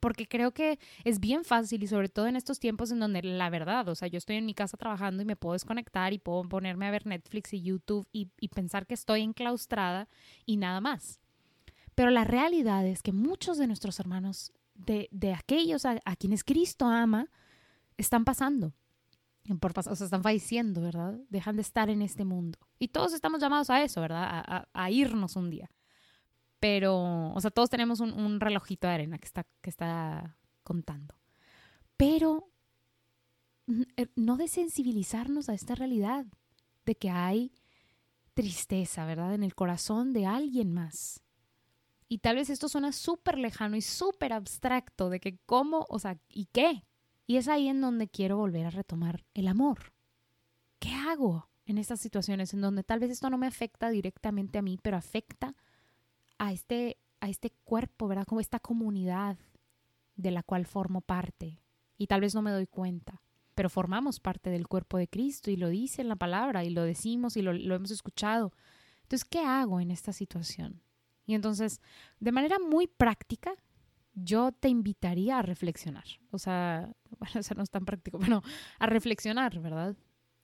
Porque 0.00 0.26
creo 0.26 0.52
que 0.52 0.78
es 1.04 1.20
bien 1.20 1.44
fácil 1.44 1.82
y 1.82 1.86
sobre 1.86 2.08
todo 2.08 2.26
en 2.26 2.36
estos 2.36 2.58
tiempos 2.58 2.90
en 2.90 3.00
donde 3.00 3.22
la 3.22 3.50
verdad, 3.50 3.88
o 3.88 3.94
sea, 3.94 4.08
yo 4.08 4.18
estoy 4.18 4.36
en 4.36 4.46
mi 4.46 4.54
casa 4.54 4.76
trabajando 4.76 5.22
y 5.22 5.26
me 5.26 5.36
puedo 5.36 5.54
desconectar 5.54 6.12
y 6.12 6.18
puedo 6.18 6.42
ponerme 6.48 6.86
a 6.86 6.90
ver 6.90 7.06
Netflix 7.06 7.52
y 7.52 7.62
YouTube 7.62 8.06
y, 8.12 8.26
pensar 8.48 8.86
que 8.86 8.94
estoy 8.94 9.22
enclaustrada 9.22 10.08
y 10.44 10.56
nada 10.56 10.80
más. 10.80 11.20
Pero 11.94 12.10
la 12.10 12.24
realidad 12.24 12.86
es 12.86 13.02
que 13.02 13.12
muchos 13.12 13.58
de 13.58 13.66
nuestros 13.66 13.98
hermanos, 14.00 14.52
de, 14.74 15.34
aquellos 15.34 15.84
a, 15.84 15.98
quienes 16.18 16.44
Cristo 16.44 16.86
ama, 16.86 17.30
están 17.96 18.24
pasando. 18.24 18.72
Por, 19.60 19.78
o 19.78 19.94
sea, 19.94 20.04
están 20.04 20.22
falleciendo, 20.22 20.80
¿verdad? 20.80 21.18
Dejan 21.28 21.56
de 21.56 21.62
estar 21.62 21.88
en 21.90 22.02
este 22.02 22.24
mundo. 22.24 22.58
Y 22.78 22.88
todos 22.88 23.12
estamos 23.12 23.40
llamados 23.40 23.70
a 23.70 23.82
eso, 23.82 24.00
¿verdad? 24.00 24.66
a 24.72 24.90
irnos 24.90 25.36
un 25.36 25.50
día. 25.50 25.70
Pero, 26.60 27.32
o 27.32 27.40
sea, 27.40 27.50
todos 27.50 27.70
tenemos 27.70 28.00
un, 28.00 28.40
relojito 28.40 28.86
de 28.86 28.94
arena 28.94 29.18
que 29.18 29.26
está, 29.26 29.46
que 29.60 29.70
está 29.70 30.36
contando. 30.62 31.14
Pero 31.96 32.48
eh, 33.96 34.06
no 34.16 34.36
desensibilizarnos 34.36 35.48
a 35.48 35.54
esta 35.54 35.74
realidad 35.74 36.26
de 36.84 36.94
que 36.94 37.10
hay 37.10 37.52
tristeza, 38.34 39.04
¿verdad? 39.04 39.34
En 39.34 39.42
el 39.42 39.54
corazón 39.54 40.12
de 40.12 40.26
alguien 40.26 40.72
más. 40.72 41.22
Y 42.08 42.18
tal 42.18 42.36
vez 42.36 42.50
esto 42.50 42.68
suena 42.68 42.92
súper 42.92 43.38
lejano 43.38 43.76
y 43.76 43.82
súper 43.82 44.32
abstracto 44.32 45.10
de 45.10 45.20
que 45.20 45.38
cómo, 45.46 45.86
o 45.88 45.98
sea, 45.98 46.18
¿y 46.28 46.46
qué? 46.46 46.84
Y 47.26 47.36
es 47.36 47.48
ahí 47.48 47.68
en 47.68 47.80
donde 47.80 48.08
quiero 48.08 48.36
volver 48.36 48.66
a 48.66 48.70
retomar 48.70 49.24
el 49.34 49.48
amor. 49.48 49.92
¿Qué 50.78 50.92
hago 50.92 51.48
en 51.64 51.78
estas 51.78 52.00
situaciones 52.00 52.54
en 52.54 52.60
donde 52.60 52.84
tal 52.84 53.00
vez 53.00 53.10
esto 53.10 53.28
no 53.28 53.38
me 53.38 53.48
afecta 53.48 53.90
directamente 53.90 54.58
a 54.58 54.62
mí, 54.62 54.78
pero 54.80 54.96
afecta 54.96 55.56
a 56.38 56.52
este, 56.52 56.98
a 57.20 57.28
este 57.28 57.50
cuerpo, 57.64 58.08
¿verdad? 58.08 58.26
Como 58.26 58.40
esta 58.40 58.60
comunidad 58.60 59.38
de 60.16 60.30
la 60.30 60.42
cual 60.42 60.66
formo 60.66 61.00
parte. 61.00 61.60
Y 61.98 62.06
tal 62.06 62.20
vez 62.20 62.34
no 62.34 62.42
me 62.42 62.50
doy 62.50 62.66
cuenta, 62.66 63.22
pero 63.54 63.70
formamos 63.70 64.20
parte 64.20 64.50
del 64.50 64.68
cuerpo 64.68 64.98
de 64.98 65.08
Cristo 65.08 65.50
y 65.50 65.56
lo 65.56 65.68
dice 65.68 66.02
en 66.02 66.08
la 66.08 66.16
palabra 66.16 66.64
y 66.64 66.70
lo 66.70 66.82
decimos 66.82 67.36
y 67.36 67.42
lo, 67.42 67.52
lo 67.52 67.74
hemos 67.74 67.90
escuchado. 67.90 68.52
Entonces, 69.02 69.24
¿qué 69.24 69.40
hago 69.40 69.80
en 69.80 69.90
esta 69.90 70.12
situación? 70.12 70.82
Y 71.26 71.34
entonces, 71.34 71.80
de 72.20 72.32
manera 72.32 72.58
muy 72.58 72.86
práctica, 72.86 73.52
yo 74.14 74.52
te 74.52 74.68
invitaría 74.68 75.38
a 75.38 75.42
reflexionar. 75.42 76.04
O 76.30 76.38
sea, 76.38 76.92
bueno, 77.18 77.40
eso 77.40 77.54
no 77.54 77.62
es 77.62 77.70
tan 77.70 77.84
práctico, 77.84 78.18
pero 78.18 78.42
a 78.78 78.86
reflexionar, 78.86 79.58
¿verdad? 79.60 79.96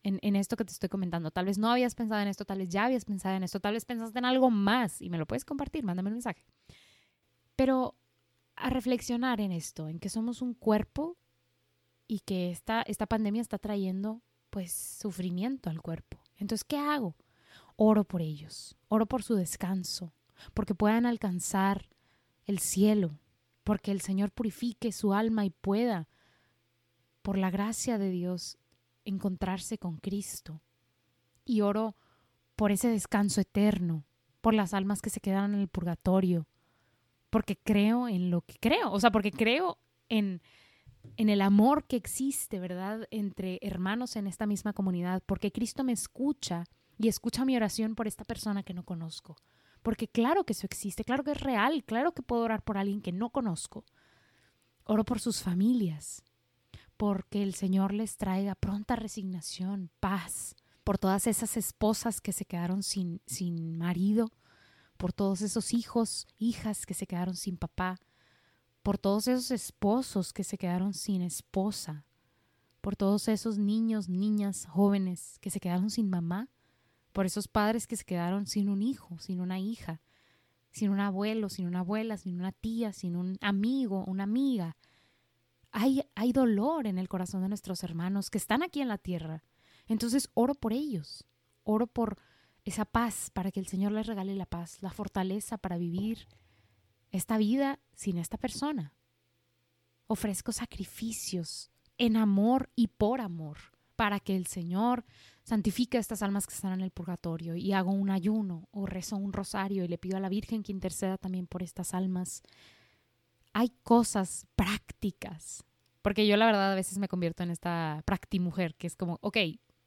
En, 0.02 0.36
esto 0.36 0.56
que 0.56 0.64
te 0.64 0.72
estoy 0.72 0.88
comentando. 0.88 1.30
Tal 1.30 1.46
vez 1.46 1.58
no 1.58 1.70
habías 1.70 1.94
pensado 1.94 2.20
en 2.20 2.28
esto, 2.28 2.44
tal 2.44 2.58
vez 2.58 2.68
ya 2.68 2.84
habías 2.84 3.04
pensado 3.04 3.36
en 3.36 3.44
esto, 3.44 3.60
tal 3.60 3.74
vez 3.74 3.84
pensaste 3.84 4.18
en 4.18 4.24
algo 4.24 4.50
más 4.50 5.00
y 5.00 5.10
me 5.10 5.18
lo 5.18 5.26
puedes 5.26 5.44
compartir, 5.44 5.84
mándame 5.84 6.08
un 6.08 6.14
mensaje. 6.14 6.44
Pero 7.56 7.94
a 8.56 8.70
reflexionar 8.70 9.40
en 9.40 9.52
esto, 9.52 9.88
en 9.88 9.98
que 9.98 10.08
somos 10.08 10.42
un 10.42 10.54
cuerpo 10.54 11.16
y 12.06 12.20
que 12.20 12.50
esta, 12.50 12.82
esta 12.82 13.06
pandemia 13.06 13.40
está 13.40 13.58
trayendo 13.58 14.22
pues 14.50 14.72
sufrimiento 14.72 15.70
al 15.70 15.80
cuerpo. 15.80 16.18
Entonces, 16.36 16.64
¿qué 16.64 16.76
hago? 16.76 17.16
Oro 17.76 18.04
por 18.04 18.20
ellos, 18.20 18.76
oro 18.88 19.06
por 19.06 19.22
su 19.22 19.34
descanso, 19.34 20.12
porque 20.52 20.74
puedan 20.74 21.06
alcanzar 21.06 21.88
el 22.44 22.58
cielo, 22.58 23.18
porque 23.64 23.92
el 23.92 24.00
Señor 24.00 24.30
purifique 24.30 24.92
su 24.92 25.14
alma 25.14 25.44
y 25.44 25.50
pueda, 25.50 26.08
por 27.22 27.38
la 27.38 27.50
gracia 27.50 27.98
de 27.98 28.10
Dios, 28.10 28.58
encontrarse 29.04 29.78
con 29.78 29.96
Cristo. 29.96 30.60
Y 31.44 31.60
oro 31.60 31.96
por 32.56 32.70
ese 32.72 32.88
descanso 32.88 33.40
eterno, 33.40 34.04
por 34.40 34.54
las 34.54 34.74
almas 34.74 35.02
que 35.02 35.10
se 35.10 35.20
quedan 35.20 35.54
en 35.54 35.60
el 35.60 35.68
purgatorio, 35.68 36.46
porque 37.30 37.56
creo 37.56 38.08
en 38.08 38.30
lo 38.30 38.42
que 38.42 38.54
creo, 38.60 38.92
o 38.92 39.00
sea, 39.00 39.10
porque 39.10 39.30
creo 39.30 39.78
en, 40.08 40.42
en 41.16 41.28
el 41.28 41.40
amor 41.40 41.84
que 41.84 41.96
existe, 41.96 42.60
¿verdad?, 42.60 43.06
entre 43.10 43.58
hermanos 43.62 44.16
en 44.16 44.26
esta 44.26 44.46
misma 44.46 44.72
comunidad, 44.72 45.22
porque 45.24 45.52
Cristo 45.52 45.84
me 45.84 45.92
escucha 45.92 46.64
y 46.98 47.08
escucha 47.08 47.44
mi 47.44 47.56
oración 47.56 47.94
por 47.94 48.06
esta 48.06 48.24
persona 48.24 48.62
que 48.62 48.74
no 48.74 48.84
conozco. 48.84 49.36
Porque 49.82 50.06
claro 50.06 50.44
que 50.44 50.52
eso 50.52 50.66
existe, 50.66 51.04
claro 51.04 51.24
que 51.24 51.32
es 51.32 51.40
real, 51.40 51.82
claro 51.84 52.12
que 52.12 52.22
puedo 52.22 52.42
orar 52.42 52.62
por 52.62 52.78
alguien 52.78 53.00
que 53.00 53.12
no 53.12 53.30
conozco. 53.30 53.84
Oro 54.84 55.04
por 55.04 55.18
sus 55.18 55.42
familias, 55.42 56.22
porque 56.96 57.42
el 57.42 57.54
Señor 57.54 57.92
les 57.92 58.16
traiga 58.16 58.54
pronta 58.54 58.96
resignación, 58.96 59.90
paz, 60.00 60.54
por 60.84 60.98
todas 60.98 61.26
esas 61.26 61.56
esposas 61.56 62.20
que 62.20 62.32
se 62.32 62.44
quedaron 62.44 62.82
sin, 62.82 63.20
sin 63.26 63.76
marido, 63.76 64.30
por 64.96 65.12
todos 65.12 65.42
esos 65.42 65.72
hijos, 65.74 66.26
hijas 66.38 66.86
que 66.86 66.94
se 66.94 67.06
quedaron 67.06 67.36
sin 67.36 67.56
papá, 67.56 67.98
por 68.82 68.98
todos 68.98 69.28
esos 69.28 69.50
esposos 69.50 70.32
que 70.32 70.44
se 70.44 70.58
quedaron 70.58 70.94
sin 70.94 71.22
esposa, 71.22 72.04
por 72.80 72.96
todos 72.96 73.28
esos 73.28 73.58
niños, 73.58 74.08
niñas, 74.08 74.66
jóvenes 74.66 75.38
que 75.40 75.50
se 75.50 75.60
quedaron 75.60 75.90
sin 75.90 76.10
mamá, 76.10 76.48
por 77.12 77.26
esos 77.26 77.46
padres 77.46 77.86
que 77.86 77.96
se 77.96 78.04
quedaron 78.04 78.46
sin 78.46 78.68
un 78.68 78.82
hijo, 78.82 79.18
sin 79.18 79.40
una 79.40 79.58
hija, 79.60 80.00
sin 80.70 80.90
un 80.90 81.00
abuelo, 81.00 81.48
sin 81.48 81.66
una 81.66 81.80
abuela, 81.80 82.16
sin 82.16 82.40
una 82.40 82.52
tía, 82.52 82.92
sin 82.92 83.14
un 83.14 83.36
amigo, 83.40 84.04
una 84.06 84.24
amiga, 84.24 84.76
hay, 85.72 86.04
hay 86.14 86.32
dolor 86.32 86.86
en 86.86 86.98
el 86.98 87.08
corazón 87.08 87.42
de 87.42 87.48
nuestros 87.48 87.82
hermanos 87.82 88.30
que 88.30 88.38
están 88.38 88.62
aquí 88.62 88.80
en 88.80 88.88
la 88.88 88.98
tierra. 88.98 89.42
Entonces 89.86 90.30
oro 90.34 90.54
por 90.54 90.72
ellos, 90.72 91.24
oro 91.64 91.86
por 91.86 92.18
esa 92.64 92.84
paz, 92.84 93.30
para 93.32 93.50
que 93.50 93.58
el 93.58 93.66
Señor 93.66 93.92
les 93.92 94.06
regale 94.06 94.36
la 94.36 94.46
paz, 94.46 94.78
la 94.82 94.92
fortaleza 94.92 95.58
para 95.58 95.78
vivir 95.78 96.28
esta 97.10 97.36
vida 97.36 97.80
sin 97.94 98.18
esta 98.18 98.38
persona. 98.38 98.94
Ofrezco 100.06 100.52
sacrificios 100.52 101.70
en 101.98 102.16
amor 102.16 102.70
y 102.76 102.88
por 102.88 103.20
amor, 103.20 103.58
para 103.96 104.20
que 104.20 104.36
el 104.36 104.46
Señor 104.46 105.04
santifique 105.42 105.96
a 105.96 106.00
estas 106.00 106.22
almas 106.22 106.46
que 106.46 106.54
están 106.54 106.72
en 106.74 106.80
el 106.80 106.90
purgatorio 106.90 107.56
y 107.56 107.72
hago 107.72 107.90
un 107.90 108.10
ayuno 108.10 108.68
o 108.70 108.86
rezo 108.86 109.16
un 109.16 109.32
rosario 109.32 109.84
y 109.84 109.88
le 109.88 109.98
pido 109.98 110.16
a 110.16 110.20
la 110.20 110.28
Virgen 110.28 110.62
que 110.62 110.72
interceda 110.72 111.18
también 111.18 111.46
por 111.46 111.62
estas 111.62 111.94
almas 111.94 112.42
hay 113.52 113.72
cosas 113.82 114.46
prácticas. 114.56 115.64
Porque 116.02 116.26
yo 116.26 116.36
la 116.36 116.46
verdad 116.46 116.72
a 116.72 116.74
veces 116.74 116.98
me 116.98 117.08
convierto 117.08 117.42
en 117.42 117.50
esta 117.50 118.02
mujer 118.40 118.74
que 118.74 118.86
es 118.86 118.96
como, 118.96 119.18
ok, 119.20 119.38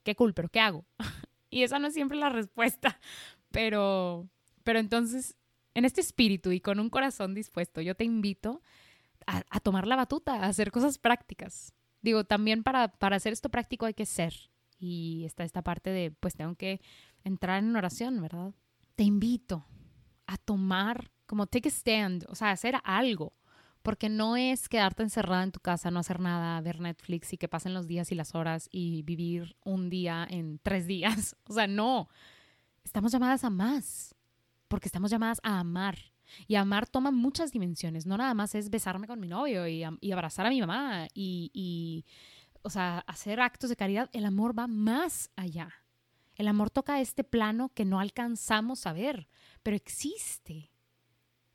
qué 0.04 0.16
cool, 0.16 0.34
pero 0.34 0.50
¿qué 0.50 0.60
hago? 0.62 0.86
y 1.50 1.64
esa 1.64 1.80
no 1.80 1.88
es 1.88 1.94
siempre 1.94 2.18
la 2.18 2.30
respuesta. 2.30 3.00
Pero, 3.52 4.28
pero 4.66 4.80
entonces, 4.80 5.38
en 5.76 5.86
este 5.86 6.02
espíritu 6.02 6.52
y 6.52 6.60
con 6.60 6.78
un 6.82 6.90
corazón 6.90 7.34
dispuesto, 7.34 7.80
yo 7.80 7.96
te 7.96 8.04
invito 8.04 8.62
a, 9.26 9.44
a 9.50 9.62
tomar 9.62 9.88
la 9.88 9.96
batuta, 9.96 10.34
a 10.34 10.48
hacer 10.48 10.74
cosas 10.74 10.98
prácticas. 10.98 11.74
Digo, 12.02 12.26
también 12.26 12.64
para, 12.64 12.90
para 12.90 13.16
hacer 13.16 13.32
esto 13.32 13.48
práctico 13.48 13.86
hay 13.86 13.94
que 13.94 14.06
ser. 14.06 14.34
Y 14.78 15.24
está 15.26 15.46
esta 15.46 15.62
parte 15.62 15.92
de, 15.92 16.12
pues 16.12 16.36
tengo 16.36 16.56
que 16.56 16.82
entrar 17.24 17.64
en 17.64 17.74
oración, 17.74 18.22
¿verdad? 18.22 18.54
Te 18.98 19.04
invito 19.04 19.66
a 20.28 20.36
tomar, 20.36 21.12
como 21.26 21.48
take 21.48 21.70
a 21.70 21.72
stand, 21.72 22.26
o 22.28 22.36
sea, 22.36 22.52
hacer 22.52 22.76
algo 22.84 23.38
porque 23.86 24.10
no 24.10 24.36
es 24.36 24.68
quedarte 24.68 25.04
encerrada 25.04 25.44
en 25.44 25.52
tu 25.52 25.60
casa, 25.60 25.92
no 25.92 26.00
hacer 26.00 26.20
nada, 26.20 26.60
ver 26.60 26.80
Netflix 26.82 27.32
y 27.34 27.38
que 27.38 27.48
pasen 27.48 27.76
los 27.76 27.86
días 27.86 28.12
y 28.12 28.16
las 28.16 28.34
horas 28.34 28.68
y 28.72 29.04
vivir 29.04 29.56
un 29.64 29.92
día 29.92 30.26
en 30.28 30.60
tres 30.62 30.88
días. 30.88 31.36
O 31.48 31.54
sea, 31.54 31.68
no. 31.68 32.10
Estamos 32.84 33.12
llamadas 33.12 33.44
a 33.44 33.52
más, 33.52 34.16
porque 34.68 34.88
estamos 34.88 35.12
llamadas 35.12 35.40
a 35.44 35.60
amar. 35.60 36.00
Y 36.48 36.56
amar 36.56 36.88
toma 36.88 37.12
muchas 37.12 37.52
dimensiones. 37.52 38.08
No 38.08 38.18
nada 38.18 38.34
más 38.34 38.56
es 38.56 38.72
besarme 38.72 39.06
con 39.06 39.20
mi 39.20 39.28
novio 39.28 39.68
y, 39.68 39.84
abrazar 40.12 40.48
a 40.48 40.50
mi 40.50 40.60
mamá 40.60 41.08
y, 41.14 41.52
y, 41.54 42.06
o 42.64 42.72
sea, 42.72 43.04
hacer 43.06 43.40
actos 43.40 43.70
de 43.70 43.76
caridad. 43.76 44.10
El 44.14 44.26
amor 44.26 44.58
va 44.58 44.66
más 44.66 45.30
allá. 45.36 45.70
El 46.34 46.48
amor 46.48 46.72
toca 46.72 47.00
este 47.02 47.24
plano 47.24 47.70
que 47.70 47.86
no 47.86 48.00
alcanzamos 48.00 48.88
a 48.88 48.94
ver, 48.94 49.28
pero 49.62 49.76
existe. 49.76 50.72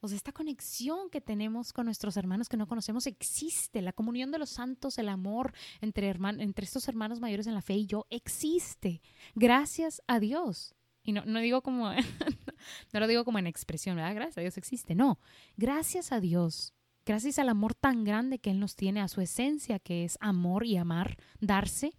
O 0.00 0.08
sea, 0.08 0.16
esta 0.16 0.32
conexión 0.32 1.10
que 1.10 1.20
tenemos 1.20 1.72
con 1.72 1.84
nuestros 1.84 2.16
hermanos 2.16 2.48
que 2.48 2.56
no 2.56 2.66
conocemos 2.66 3.06
existe. 3.06 3.82
La 3.82 3.92
comunión 3.92 4.30
de 4.30 4.38
los 4.38 4.50
santos, 4.50 4.98
el 4.98 5.08
amor 5.08 5.52
entre, 5.80 6.08
entre 6.08 6.64
estos 6.64 6.88
hermanos 6.88 7.20
mayores 7.20 7.46
en 7.46 7.54
la 7.54 7.62
fe 7.62 7.74
y 7.74 7.86
yo 7.86 8.06
existe. 8.08 9.02
Gracias 9.34 10.02
a 10.06 10.18
Dios. 10.18 10.74
Y 11.02 11.12
no, 11.12 11.24
no 11.26 11.40
digo 11.40 11.62
como, 11.62 11.90
no 12.92 13.00
lo 13.00 13.06
digo 13.06 13.24
como 13.24 13.38
en 13.38 13.46
expresión, 13.46 13.96
¿verdad? 13.96 14.14
Gracias 14.14 14.38
a 14.38 14.40
Dios 14.42 14.56
existe. 14.56 14.94
No, 14.94 15.18
gracias 15.56 16.12
a 16.12 16.20
Dios. 16.20 16.74
Gracias 17.04 17.38
al 17.38 17.48
amor 17.48 17.74
tan 17.74 18.04
grande 18.04 18.38
que 18.38 18.50
Él 18.50 18.60
nos 18.60 18.76
tiene, 18.76 19.00
a 19.00 19.08
su 19.08 19.20
esencia 19.20 19.78
que 19.78 20.04
es 20.04 20.16
amor 20.20 20.64
y 20.64 20.76
amar, 20.76 21.16
darse, 21.40 21.92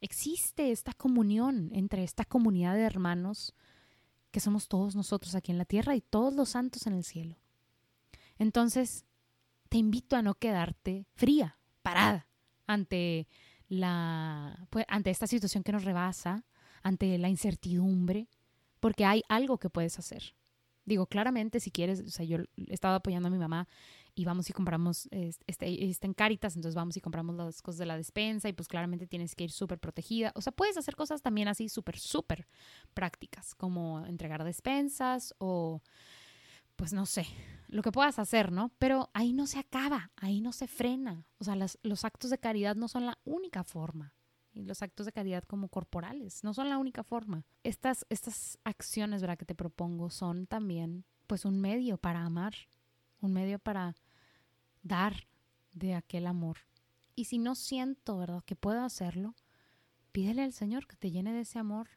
existe 0.00 0.70
esta 0.70 0.92
comunión 0.92 1.70
entre 1.72 2.04
esta 2.04 2.24
comunidad 2.24 2.74
de 2.74 2.82
hermanos 2.82 3.54
que 4.36 4.40
somos 4.40 4.68
todos 4.68 4.94
nosotros 4.94 5.34
aquí 5.34 5.50
en 5.50 5.56
la 5.56 5.64
tierra 5.64 5.96
y 5.96 6.02
todos 6.02 6.34
los 6.34 6.50
santos 6.50 6.86
en 6.86 6.92
el 6.92 7.04
cielo. 7.04 7.38
Entonces, 8.38 9.06
te 9.70 9.78
invito 9.78 10.14
a 10.14 10.20
no 10.20 10.34
quedarte 10.34 11.06
fría, 11.14 11.58
parada, 11.80 12.28
ante 12.66 13.28
la, 13.70 14.68
pues, 14.68 14.84
ante 14.88 15.08
esta 15.08 15.26
situación 15.26 15.62
que 15.62 15.72
nos 15.72 15.84
rebasa, 15.84 16.44
ante 16.82 17.16
la 17.16 17.30
incertidumbre, 17.30 18.28
porque 18.78 19.06
hay 19.06 19.22
algo 19.30 19.56
que 19.56 19.70
puedes 19.70 19.98
hacer. 19.98 20.34
Digo, 20.84 21.06
claramente, 21.06 21.58
si 21.58 21.70
quieres, 21.70 22.00
o 22.00 22.10
sea, 22.10 22.26
yo 22.26 22.40
estaba 22.66 22.96
apoyando 22.96 23.28
a 23.28 23.30
mi 23.30 23.38
mamá 23.38 23.66
y 24.18 24.24
vamos 24.24 24.48
y 24.48 24.54
compramos, 24.54 25.08
este, 25.10 26.14
Caritas, 26.16 26.56
entonces 26.56 26.74
vamos 26.74 26.96
y 26.96 27.02
compramos 27.02 27.36
las 27.36 27.60
cosas 27.60 27.78
de 27.78 27.86
la 27.86 27.98
despensa 27.98 28.48
y 28.48 28.54
pues 28.54 28.66
claramente 28.66 29.06
tienes 29.06 29.34
que 29.36 29.44
ir 29.44 29.52
súper 29.52 29.78
protegida. 29.78 30.32
O 30.34 30.40
sea, 30.40 30.52
puedes 30.52 30.78
hacer 30.78 30.96
cosas 30.96 31.20
también 31.20 31.48
así 31.48 31.68
súper, 31.68 31.98
súper 31.98 32.48
prácticas, 32.94 33.54
como 33.54 34.04
entregar 34.06 34.42
despensas 34.42 35.34
o 35.36 35.82
pues 36.76 36.94
no 36.94 37.04
sé, 37.04 37.26
lo 37.68 37.82
que 37.82 37.92
puedas 37.92 38.18
hacer, 38.18 38.52
¿no? 38.52 38.70
Pero 38.78 39.10
ahí 39.12 39.34
no 39.34 39.46
se 39.46 39.58
acaba, 39.58 40.10
ahí 40.16 40.40
no 40.40 40.52
se 40.52 40.66
frena. 40.66 41.26
O 41.38 41.44
sea, 41.44 41.54
los 41.54 42.04
actos 42.04 42.30
de 42.30 42.38
caridad 42.38 42.74
no 42.74 42.88
son 42.88 43.04
la 43.04 43.18
única 43.24 43.64
forma. 43.64 44.14
Y 44.54 44.64
los 44.64 44.80
actos 44.80 45.04
de 45.04 45.12
caridad 45.12 45.44
como 45.44 45.68
corporales 45.68 46.42
no 46.42 46.54
son 46.54 46.70
la 46.70 46.78
única 46.78 47.04
forma. 47.04 47.44
Estas, 47.64 48.06
estas 48.08 48.58
acciones, 48.64 49.20
¿verdad? 49.20 49.36
Que 49.36 49.44
te 49.44 49.54
propongo 49.54 50.08
son 50.08 50.46
también 50.46 51.04
pues 51.26 51.44
un 51.44 51.60
medio 51.60 51.98
para 51.98 52.24
amar, 52.24 52.54
un 53.20 53.34
medio 53.34 53.58
para 53.58 53.94
dar 54.86 55.26
de 55.72 55.94
aquel 55.94 56.26
amor. 56.26 56.58
Y 57.14 57.24
si 57.24 57.38
no 57.38 57.54
siento, 57.54 58.18
¿verdad?, 58.18 58.42
que 58.44 58.56
puedo 58.56 58.82
hacerlo, 58.82 59.34
pídele 60.12 60.42
al 60.42 60.52
Señor 60.52 60.86
que 60.86 60.96
te 60.96 61.10
llene 61.10 61.32
de 61.32 61.40
ese 61.40 61.58
amor 61.58 61.88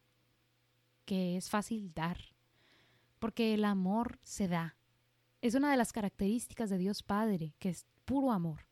que 1.05 1.37
es 1.37 1.49
fácil 1.49 1.91
dar. 1.93 2.19
Porque 3.17 3.53
el 3.53 3.65
amor 3.65 4.19
se 4.21 4.47
da. 4.47 4.77
Es 5.41 5.55
una 5.55 5.71
de 5.71 5.77
las 5.77 5.91
características 5.91 6.69
de 6.69 6.77
Dios 6.77 7.01
Padre, 7.01 7.55
que 7.57 7.69
es 7.69 7.85
puro 8.05 8.31
amor. 8.31 8.67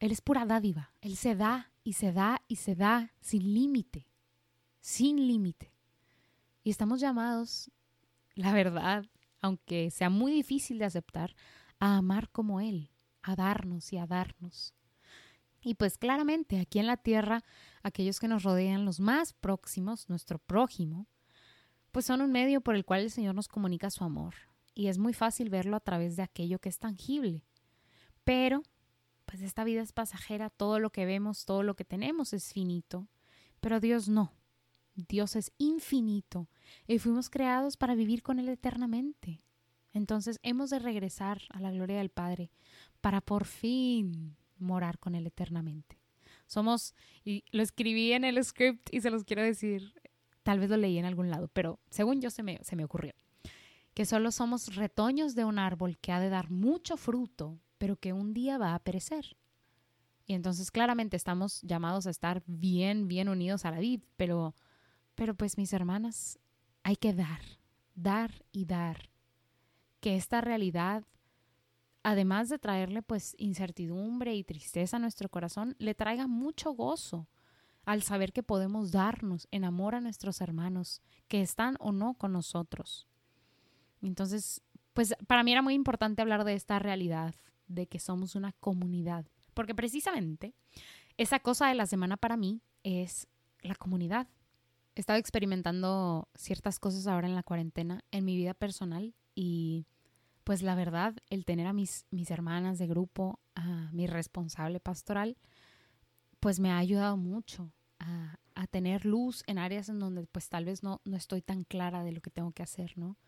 Él 0.00 0.10
es 0.10 0.20
pura 0.20 0.44
dádiva. 0.44 0.92
Él 1.00 1.16
se 1.16 1.36
da 1.36 1.70
y 1.84 1.92
se 1.92 2.12
da 2.12 2.42
y 2.48 2.56
se 2.56 2.74
da 2.74 3.12
sin 3.20 3.54
límite. 3.54 4.08
Sin 4.80 5.26
límite. 5.26 5.72
Y 6.64 6.70
estamos 6.70 7.00
llamados, 7.00 7.70
la 8.34 8.52
verdad, 8.52 9.06
aunque 9.40 9.90
sea 9.90 10.10
muy 10.10 10.32
difícil 10.32 10.78
de 10.78 10.84
aceptar, 10.84 11.34
a 11.78 11.96
amar 11.96 12.28
como 12.30 12.60
Él, 12.60 12.90
a 13.22 13.36
darnos 13.36 13.92
y 13.92 13.98
a 13.98 14.06
darnos. 14.06 14.74
Y 15.60 15.74
pues 15.74 15.98
claramente 15.98 16.60
aquí 16.60 16.78
en 16.78 16.86
la 16.86 16.96
tierra, 16.96 17.44
aquellos 17.82 18.20
que 18.20 18.28
nos 18.28 18.42
rodean, 18.42 18.84
los 18.84 19.00
más 19.00 19.32
próximos, 19.32 20.08
nuestro 20.08 20.38
prójimo, 20.38 21.06
pues 21.90 22.06
son 22.06 22.20
un 22.20 22.30
medio 22.30 22.60
por 22.60 22.74
el 22.74 22.84
cual 22.84 23.02
el 23.02 23.10
Señor 23.10 23.34
nos 23.34 23.48
comunica 23.48 23.90
su 23.90 24.04
amor. 24.04 24.34
Y 24.74 24.86
es 24.86 24.98
muy 24.98 25.12
fácil 25.12 25.50
verlo 25.50 25.76
a 25.76 25.80
través 25.80 26.16
de 26.16 26.22
aquello 26.22 26.60
que 26.60 26.68
es 26.68 26.78
tangible. 26.78 27.44
Pero, 28.22 28.62
pues 29.26 29.42
esta 29.42 29.64
vida 29.64 29.82
es 29.82 29.92
pasajera, 29.92 30.50
todo 30.50 30.78
lo 30.78 30.90
que 30.90 31.06
vemos, 31.06 31.44
todo 31.44 31.62
lo 31.62 31.74
que 31.74 31.84
tenemos 31.84 32.32
es 32.32 32.52
finito. 32.52 33.08
Pero 33.60 33.80
Dios 33.80 34.08
no. 34.08 34.32
Dios 34.94 35.36
es 35.36 35.52
infinito 35.58 36.48
y 36.86 36.98
fuimos 36.98 37.30
creados 37.30 37.76
para 37.76 37.94
vivir 37.94 38.22
con 38.22 38.38
Él 38.38 38.48
eternamente. 38.48 39.42
Entonces 39.92 40.38
hemos 40.42 40.70
de 40.70 40.80
regresar 40.80 41.42
a 41.50 41.60
la 41.60 41.70
gloria 41.70 41.98
del 41.98 42.10
Padre 42.10 42.50
para 43.00 43.20
por 43.20 43.44
fin 43.44 44.36
morar 44.58 44.98
con 44.98 45.14
Él 45.14 45.26
eternamente. 45.26 45.98
Somos, 46.46 46.94
y 47.24 47.44
lo 47.52 47.62
escribí 47.62 48.12
en 48.12 48.24
el 48.24 48.42
script 48.42 48.88
y 48.92 49.00
se 49.00 49.10
los 49.10 49.24
quiero 49.24 49.42
decir, 49.42 49.92
tal 50.42 50.60
vez 50.60 50.70
lo 50.70 50.76
leí 50.76 50.98
en 50.98 51.04
algún 51.04 51.30
lado, 51.30 51.48
pero 51.48 51.78
según 51.90 52.20
yo 52.20 52.30
se 52.30 52.42
me, 52.42 52.58
se 52.62 52.74
me 52.74 52.84
ocurrió, 52.84 53.12
que 53.94 54.06
solo 54.06 54.30
somos 54.30 54.74
retoños 54.74 55.34
de 55.34 55.44
un 55.44 55.58
árbol 55.58 55.98
que 55.98 56.12
ha 56.12 56.20
de 56.20 56.30
dar 56.30 56.50
mucho 56.50 56.96
fruto, 56.96 57.60
pero 57.76 57.96
que 57.96 58.12
un 58.12 58.32
día 58.32 58.58
va 58.58 58.74
a 58.74 58.78
perecer. 58.78 59.36
Y 60.26 60.34
entonces 60.34 60.70
claramente 60.70 61.16
estamos 61.16 61.62
llamados 61.62 62.06
a 62.06 62.10
estar 62.10 62.42
bien, 62.46 63.08
bien 63.08 63.28
unidos 63.28 63.64
a 63.64 63.70
la 63.70 63.78
vid, 63.78 64.02
pero, 64.16 64.54
pero 65.14 65.34
pues 65.34 65.56
mis 65.56 65.72
hermanas, 65.72 66.38
hay 66.82 66.96
que 66.96 67.14
dar, 67.14 67.40
dar 67.94 68.44
y 68.52 68.66
dar 68.66 69.10
que 70.00 70.16
esta 70.16 70.40
realidad, 70.40 71.04
además 72.08 72.48
de 72.48 72.58
traerle 72.58 73.02
pues 73.02 73.34
incertidumbre 73.36 74.34
y 74.34 74.42
tristeza 74.42 74.96
a 74.96 75.00
nuestro 75.00 75.28
corazón, 75.28 75.76
le 75.78 75.94
traiga 75.94 76.26
mucho 76.26 76.72
gozo 76.72 77.28
al 77.84 78.02
saber 78.02 78.32
que 78.32 78.42
podemos 78.42 78.92
darnos 78.92 79.46
en 79.50 79.64
amor 79.64 79.94
a 79.94 80.00
nuestros 80.00 80.40
hermanos 80.40 81.02
que 81.28 81.42
están 81.42 81.76
o 81.80 81.92
no 81.92 82.14
con 82.14 82.32
nosotros. 82.32 83.06
Entonces, 84.00 84.62
pues 84.94 85.14
para 85.26 85.42
mí 85.42 85.52
era 85.52 85.60
muy 85.60 85.74
importante 85.74 86.22
hablar 86.22 86.44
de 86.44 86.54
esta 86.54 86.78
realidad, 86.78 87.34
de 87.66 87.86
que 87.86 87.98
somos 87.98 88.34
una 88.34 88.52
comunidad, 88.52 89.26
porque 89.52 89.74
precisamente 89.74 90.54
esa 91.18 91.40
cosa 91.40 91.68
de 91.68 91.74
la 91.74 91.84
semana 91.84 92.16
para 92.16 92.38
mí 92.38 92.62
es 92.84 93.28
la 93.60 93.74
comunidad. 93.74 94.28
He 94.94 95.00
estado 95.00 95.18
experimentando 95.18 96.30
ciertas 96.34 96.78
cosas 96.78 97.06
ahora 97.06 97.28
en 97.28 97.34
la 97.34 97.42
cuarentena 97.42 98.02
en 98.12 98.24
mi 98.24 98.34
vida 98.34 98.54
personal 98.54 99.14
y 99.34 99.86
pues 100.48 100.62
la 100.62 100.74
verdad, 100.74 101.14
el 101.28 101.44
tener 101.44 101.66
a 101.66 101.74
mis, 101.74 102.06
mis 102.10 102.30
hermanas 102.30 102.78
de 102.78 102.86
grupo, 102.86 103.38
a 103.54 103.90
mi 103.92 104.06
responsable 104.06 104.80
pastoral, 104.80 105.36
pues 106.40 106.58
me 106.58 106.70
ha 106.70 106.78
ayudado 106.78 107.18
mucho 107.18 107.70
a, 107.98 108.38
a, 108.54 108.66
tener 108.66 109.04
luz 109.04 109.42
en 109.46 109.58
áreas 109.58 109.90
en 109.90 109.98
donde 109.98 110.26
pues 110.26 110.48
tal 110.48 110.64
vez 110.64 110.82
no, 110.82 111.02
no 111.04 111.18
estoy 111.18 111.42
tan 111.42 111.64
clara 111.64 112.02
de 112.02 112.12
lo 112.12 112.22
que 112.22 112.30
tengo 112.30 112.52
que 112.52 112.62
hacer, 112.62 112.96
¿no? 112.96 113.18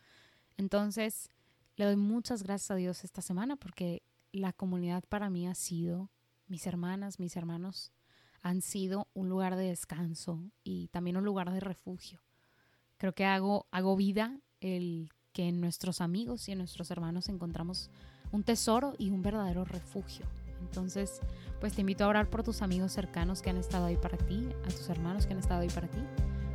Entonces, 0.57 1.29
le 1.77 1.85
doy 1.85 1.97
muchas 1.97 2.43
gracias 2.43 2.71
a 2.71 2.77
Dios 2.77 3.05
esta 3.05 3.21
semana 3.21 3.57
porque 3.57 4.03
la 4.33 4.55
comunidad 4.55 5.05
para 5.07 5.29
mí 5.29 5.47
ha 5.47 5.55
sido, 5.55 6.11
mis 6.47 6.67
hermanas, 6.67 7.21
mis 7.21 7.37
hermanos, 7.37 7.93
han 8.41 8.63
sido 8.63 9.09
un 9.13 9.29
lugar 9.29 9.57
de 9.57 9.69
descanso 9.69 10.51
y 10.65 10.89
también 10.89 11.19
un 11.19 11.27
lugar 11.27 11.53
de 11.53 11.61
refugio. 11.61 12.23
Creo 12.97 13.13
que 13.13 13.27
hago, 13.27 13.67
hago 13.73 13.95
vida 13.95 14.41
el 14.61 15.11
que 15.33 15.49
en 15.49 15.61
nuestros 15.61 16.01
amigos 16.01 16.49
y 16.49 16.53
en 16.53 16.59
nuestros 16.59 16.91
hermanos 16.91 17.29
encontramos 17.29 17.91
un 18.33 18.43
tesoro 18.43 18.95
y 18.99 19.11
un 19.11 19.23
verdadero 19.23 19.65
refugio. 19.65 20.27
Entonces, 20.61 21.21
pues 21.61 21.75
te 21.75 21.81
invito 21.81 22.05
a 22.05 22.09
orar 22.09 22.29
por 22.29 22.43
tus 22.43 22.63
amigos 22.63 22.93
cercanos 22.93 23.43
que 23.43 23.51
han 23.51 23.57
estado 23.57 23.87
ahí 23.87 23.97
para 23.97 24.19
ti, 24.19 24.49
a 24.65 24.69
tus 24.69 24.89
hermanos 24.89 25.27
que 25.27 25.33
han 25.33 25.39
estado 25.39 25.61
ahí 25.61 25.69
para 25.69 25.89
ti. 25.89 26.01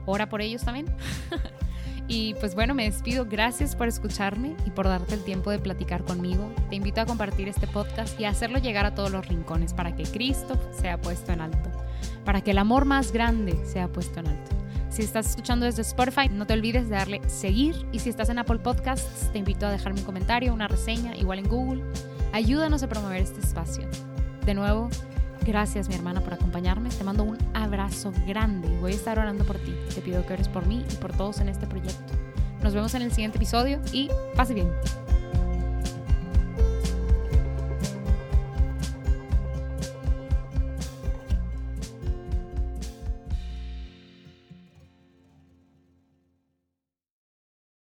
Ora 0.05 0.29
por 0.29 0.41
ellos 0.41 0.63
también. 0.63 0.85
y 2.07 2.35
pues 2.35 2.55
bueno, 2.55 2.73
me 2.73 2.85
despido. 2.85 3.25
Gracias 3.25 3.75
por 3.75 3.87
escucharme 3.87 4.55
y 4.65 4.71
por 4.71 4.85
darte 4.85 5.15
el 5.15 5.23
tiempo 5.23 5.49
de 5.49 5.59
platicar 5.59 6.03
conmigo. 6.03 6.53
Te 6.69 6.75
invito 6.75 7.01
a 7.01 7.05
compartir 7.05 7.47
este 7.47 7.67
podcast 7.67 8.19
y 8.19 8.25
a 8.25 8.29
hacerlo 8.29 8.59
llegar 8.59 8.85
a 8.85 8.93
todos 8.93 9.11
los 9.11 9.27
rincones 9.27 9.73
para 9.73 9.95
que 9.95 10.03
Cristo 10.03 10.59
sea 10.79 11.01
puesto 11.01 11.31
en 11.31 11.41
alto, 11.41 11.71
para 12.23 12.41
que 12.41 12.51
el 12.51 12.59
amor 12.59 12.85
más 12.85 13.11
grande 13.11 13.59
sea 13.65 13.87
puesto 13.87 14.19
en 14.19 14.27
alto. 14.27 14.54
Si 14.95 15.01
estás 15.01 15.31
escuchando 15.31 15.65
desde 15.65 15.81
Spotify, 15.81 16.29
no 16.31 16.47
te 16.47 16.53
olvides 16.53 16.87
de 16.87 16.95
darle 16.95 17.21
seguir. 17.27 17.75
Y 17.91 17.99
si 17.99 18.09
estás 18.09 18.29
en 18.29 18.39
Apple 18.39 18.59
Podcasts, 18.59 19.29
te 19.33 19.39
invito 19.39 19.65
a 19.65 19.69
dejarme 19.69 19.99
un 19.99 20.05
comentario, 20.05 20.53
una 20.53 20.69
reseña, 20.69 21.17
igual 21.17 21.39
en 21.39 21.49
Google. 21.49 21.83
Ayúdanos 22.31 22.81
a 22.81 22.87
promover 22.87 23.21
este 23.21 23.41
espacio. 23.41 23.89
De 24.45 24.53
nuevo, 24.53 24.89
gracias 25.45 25.89
mi 25.89 25.95
hermana 25.95 26.21
por 26.21 26.33
acompañarme. 26.33 26.87
Te 26.91 27.03
mando 27.03 27.25
un 27.25 27.37
abrazo 27.53 28.13
grande 28.25 28.69
voy 28.79 28.93
a 28.93 28.95
estar 28.95 29.19
orando 29.19 29.43
por 29.43 29.57
ti. 29.57 29.75
Te 29.93 29.99
pido 29.99 30.25
que 30.25 30.31
ores 30.31 30.47
por 30.47 30.65
mí 30.65 30.85
y 30.89 30.95
por 30.95 31.11
todos 31.11 31.41
en 31.41 31.49
este 31.49 31.67
proyecto. 31.67 32.13
Nos 32.63 32.73
vemos 32.73 32.93
en 32.93 33.01
el 33.01 33.11
siguiente 33.11 33.37
episodio 33.37 33.81
y 33.91 34.07
pase 34.37 34.53
bien. 34.53 34.71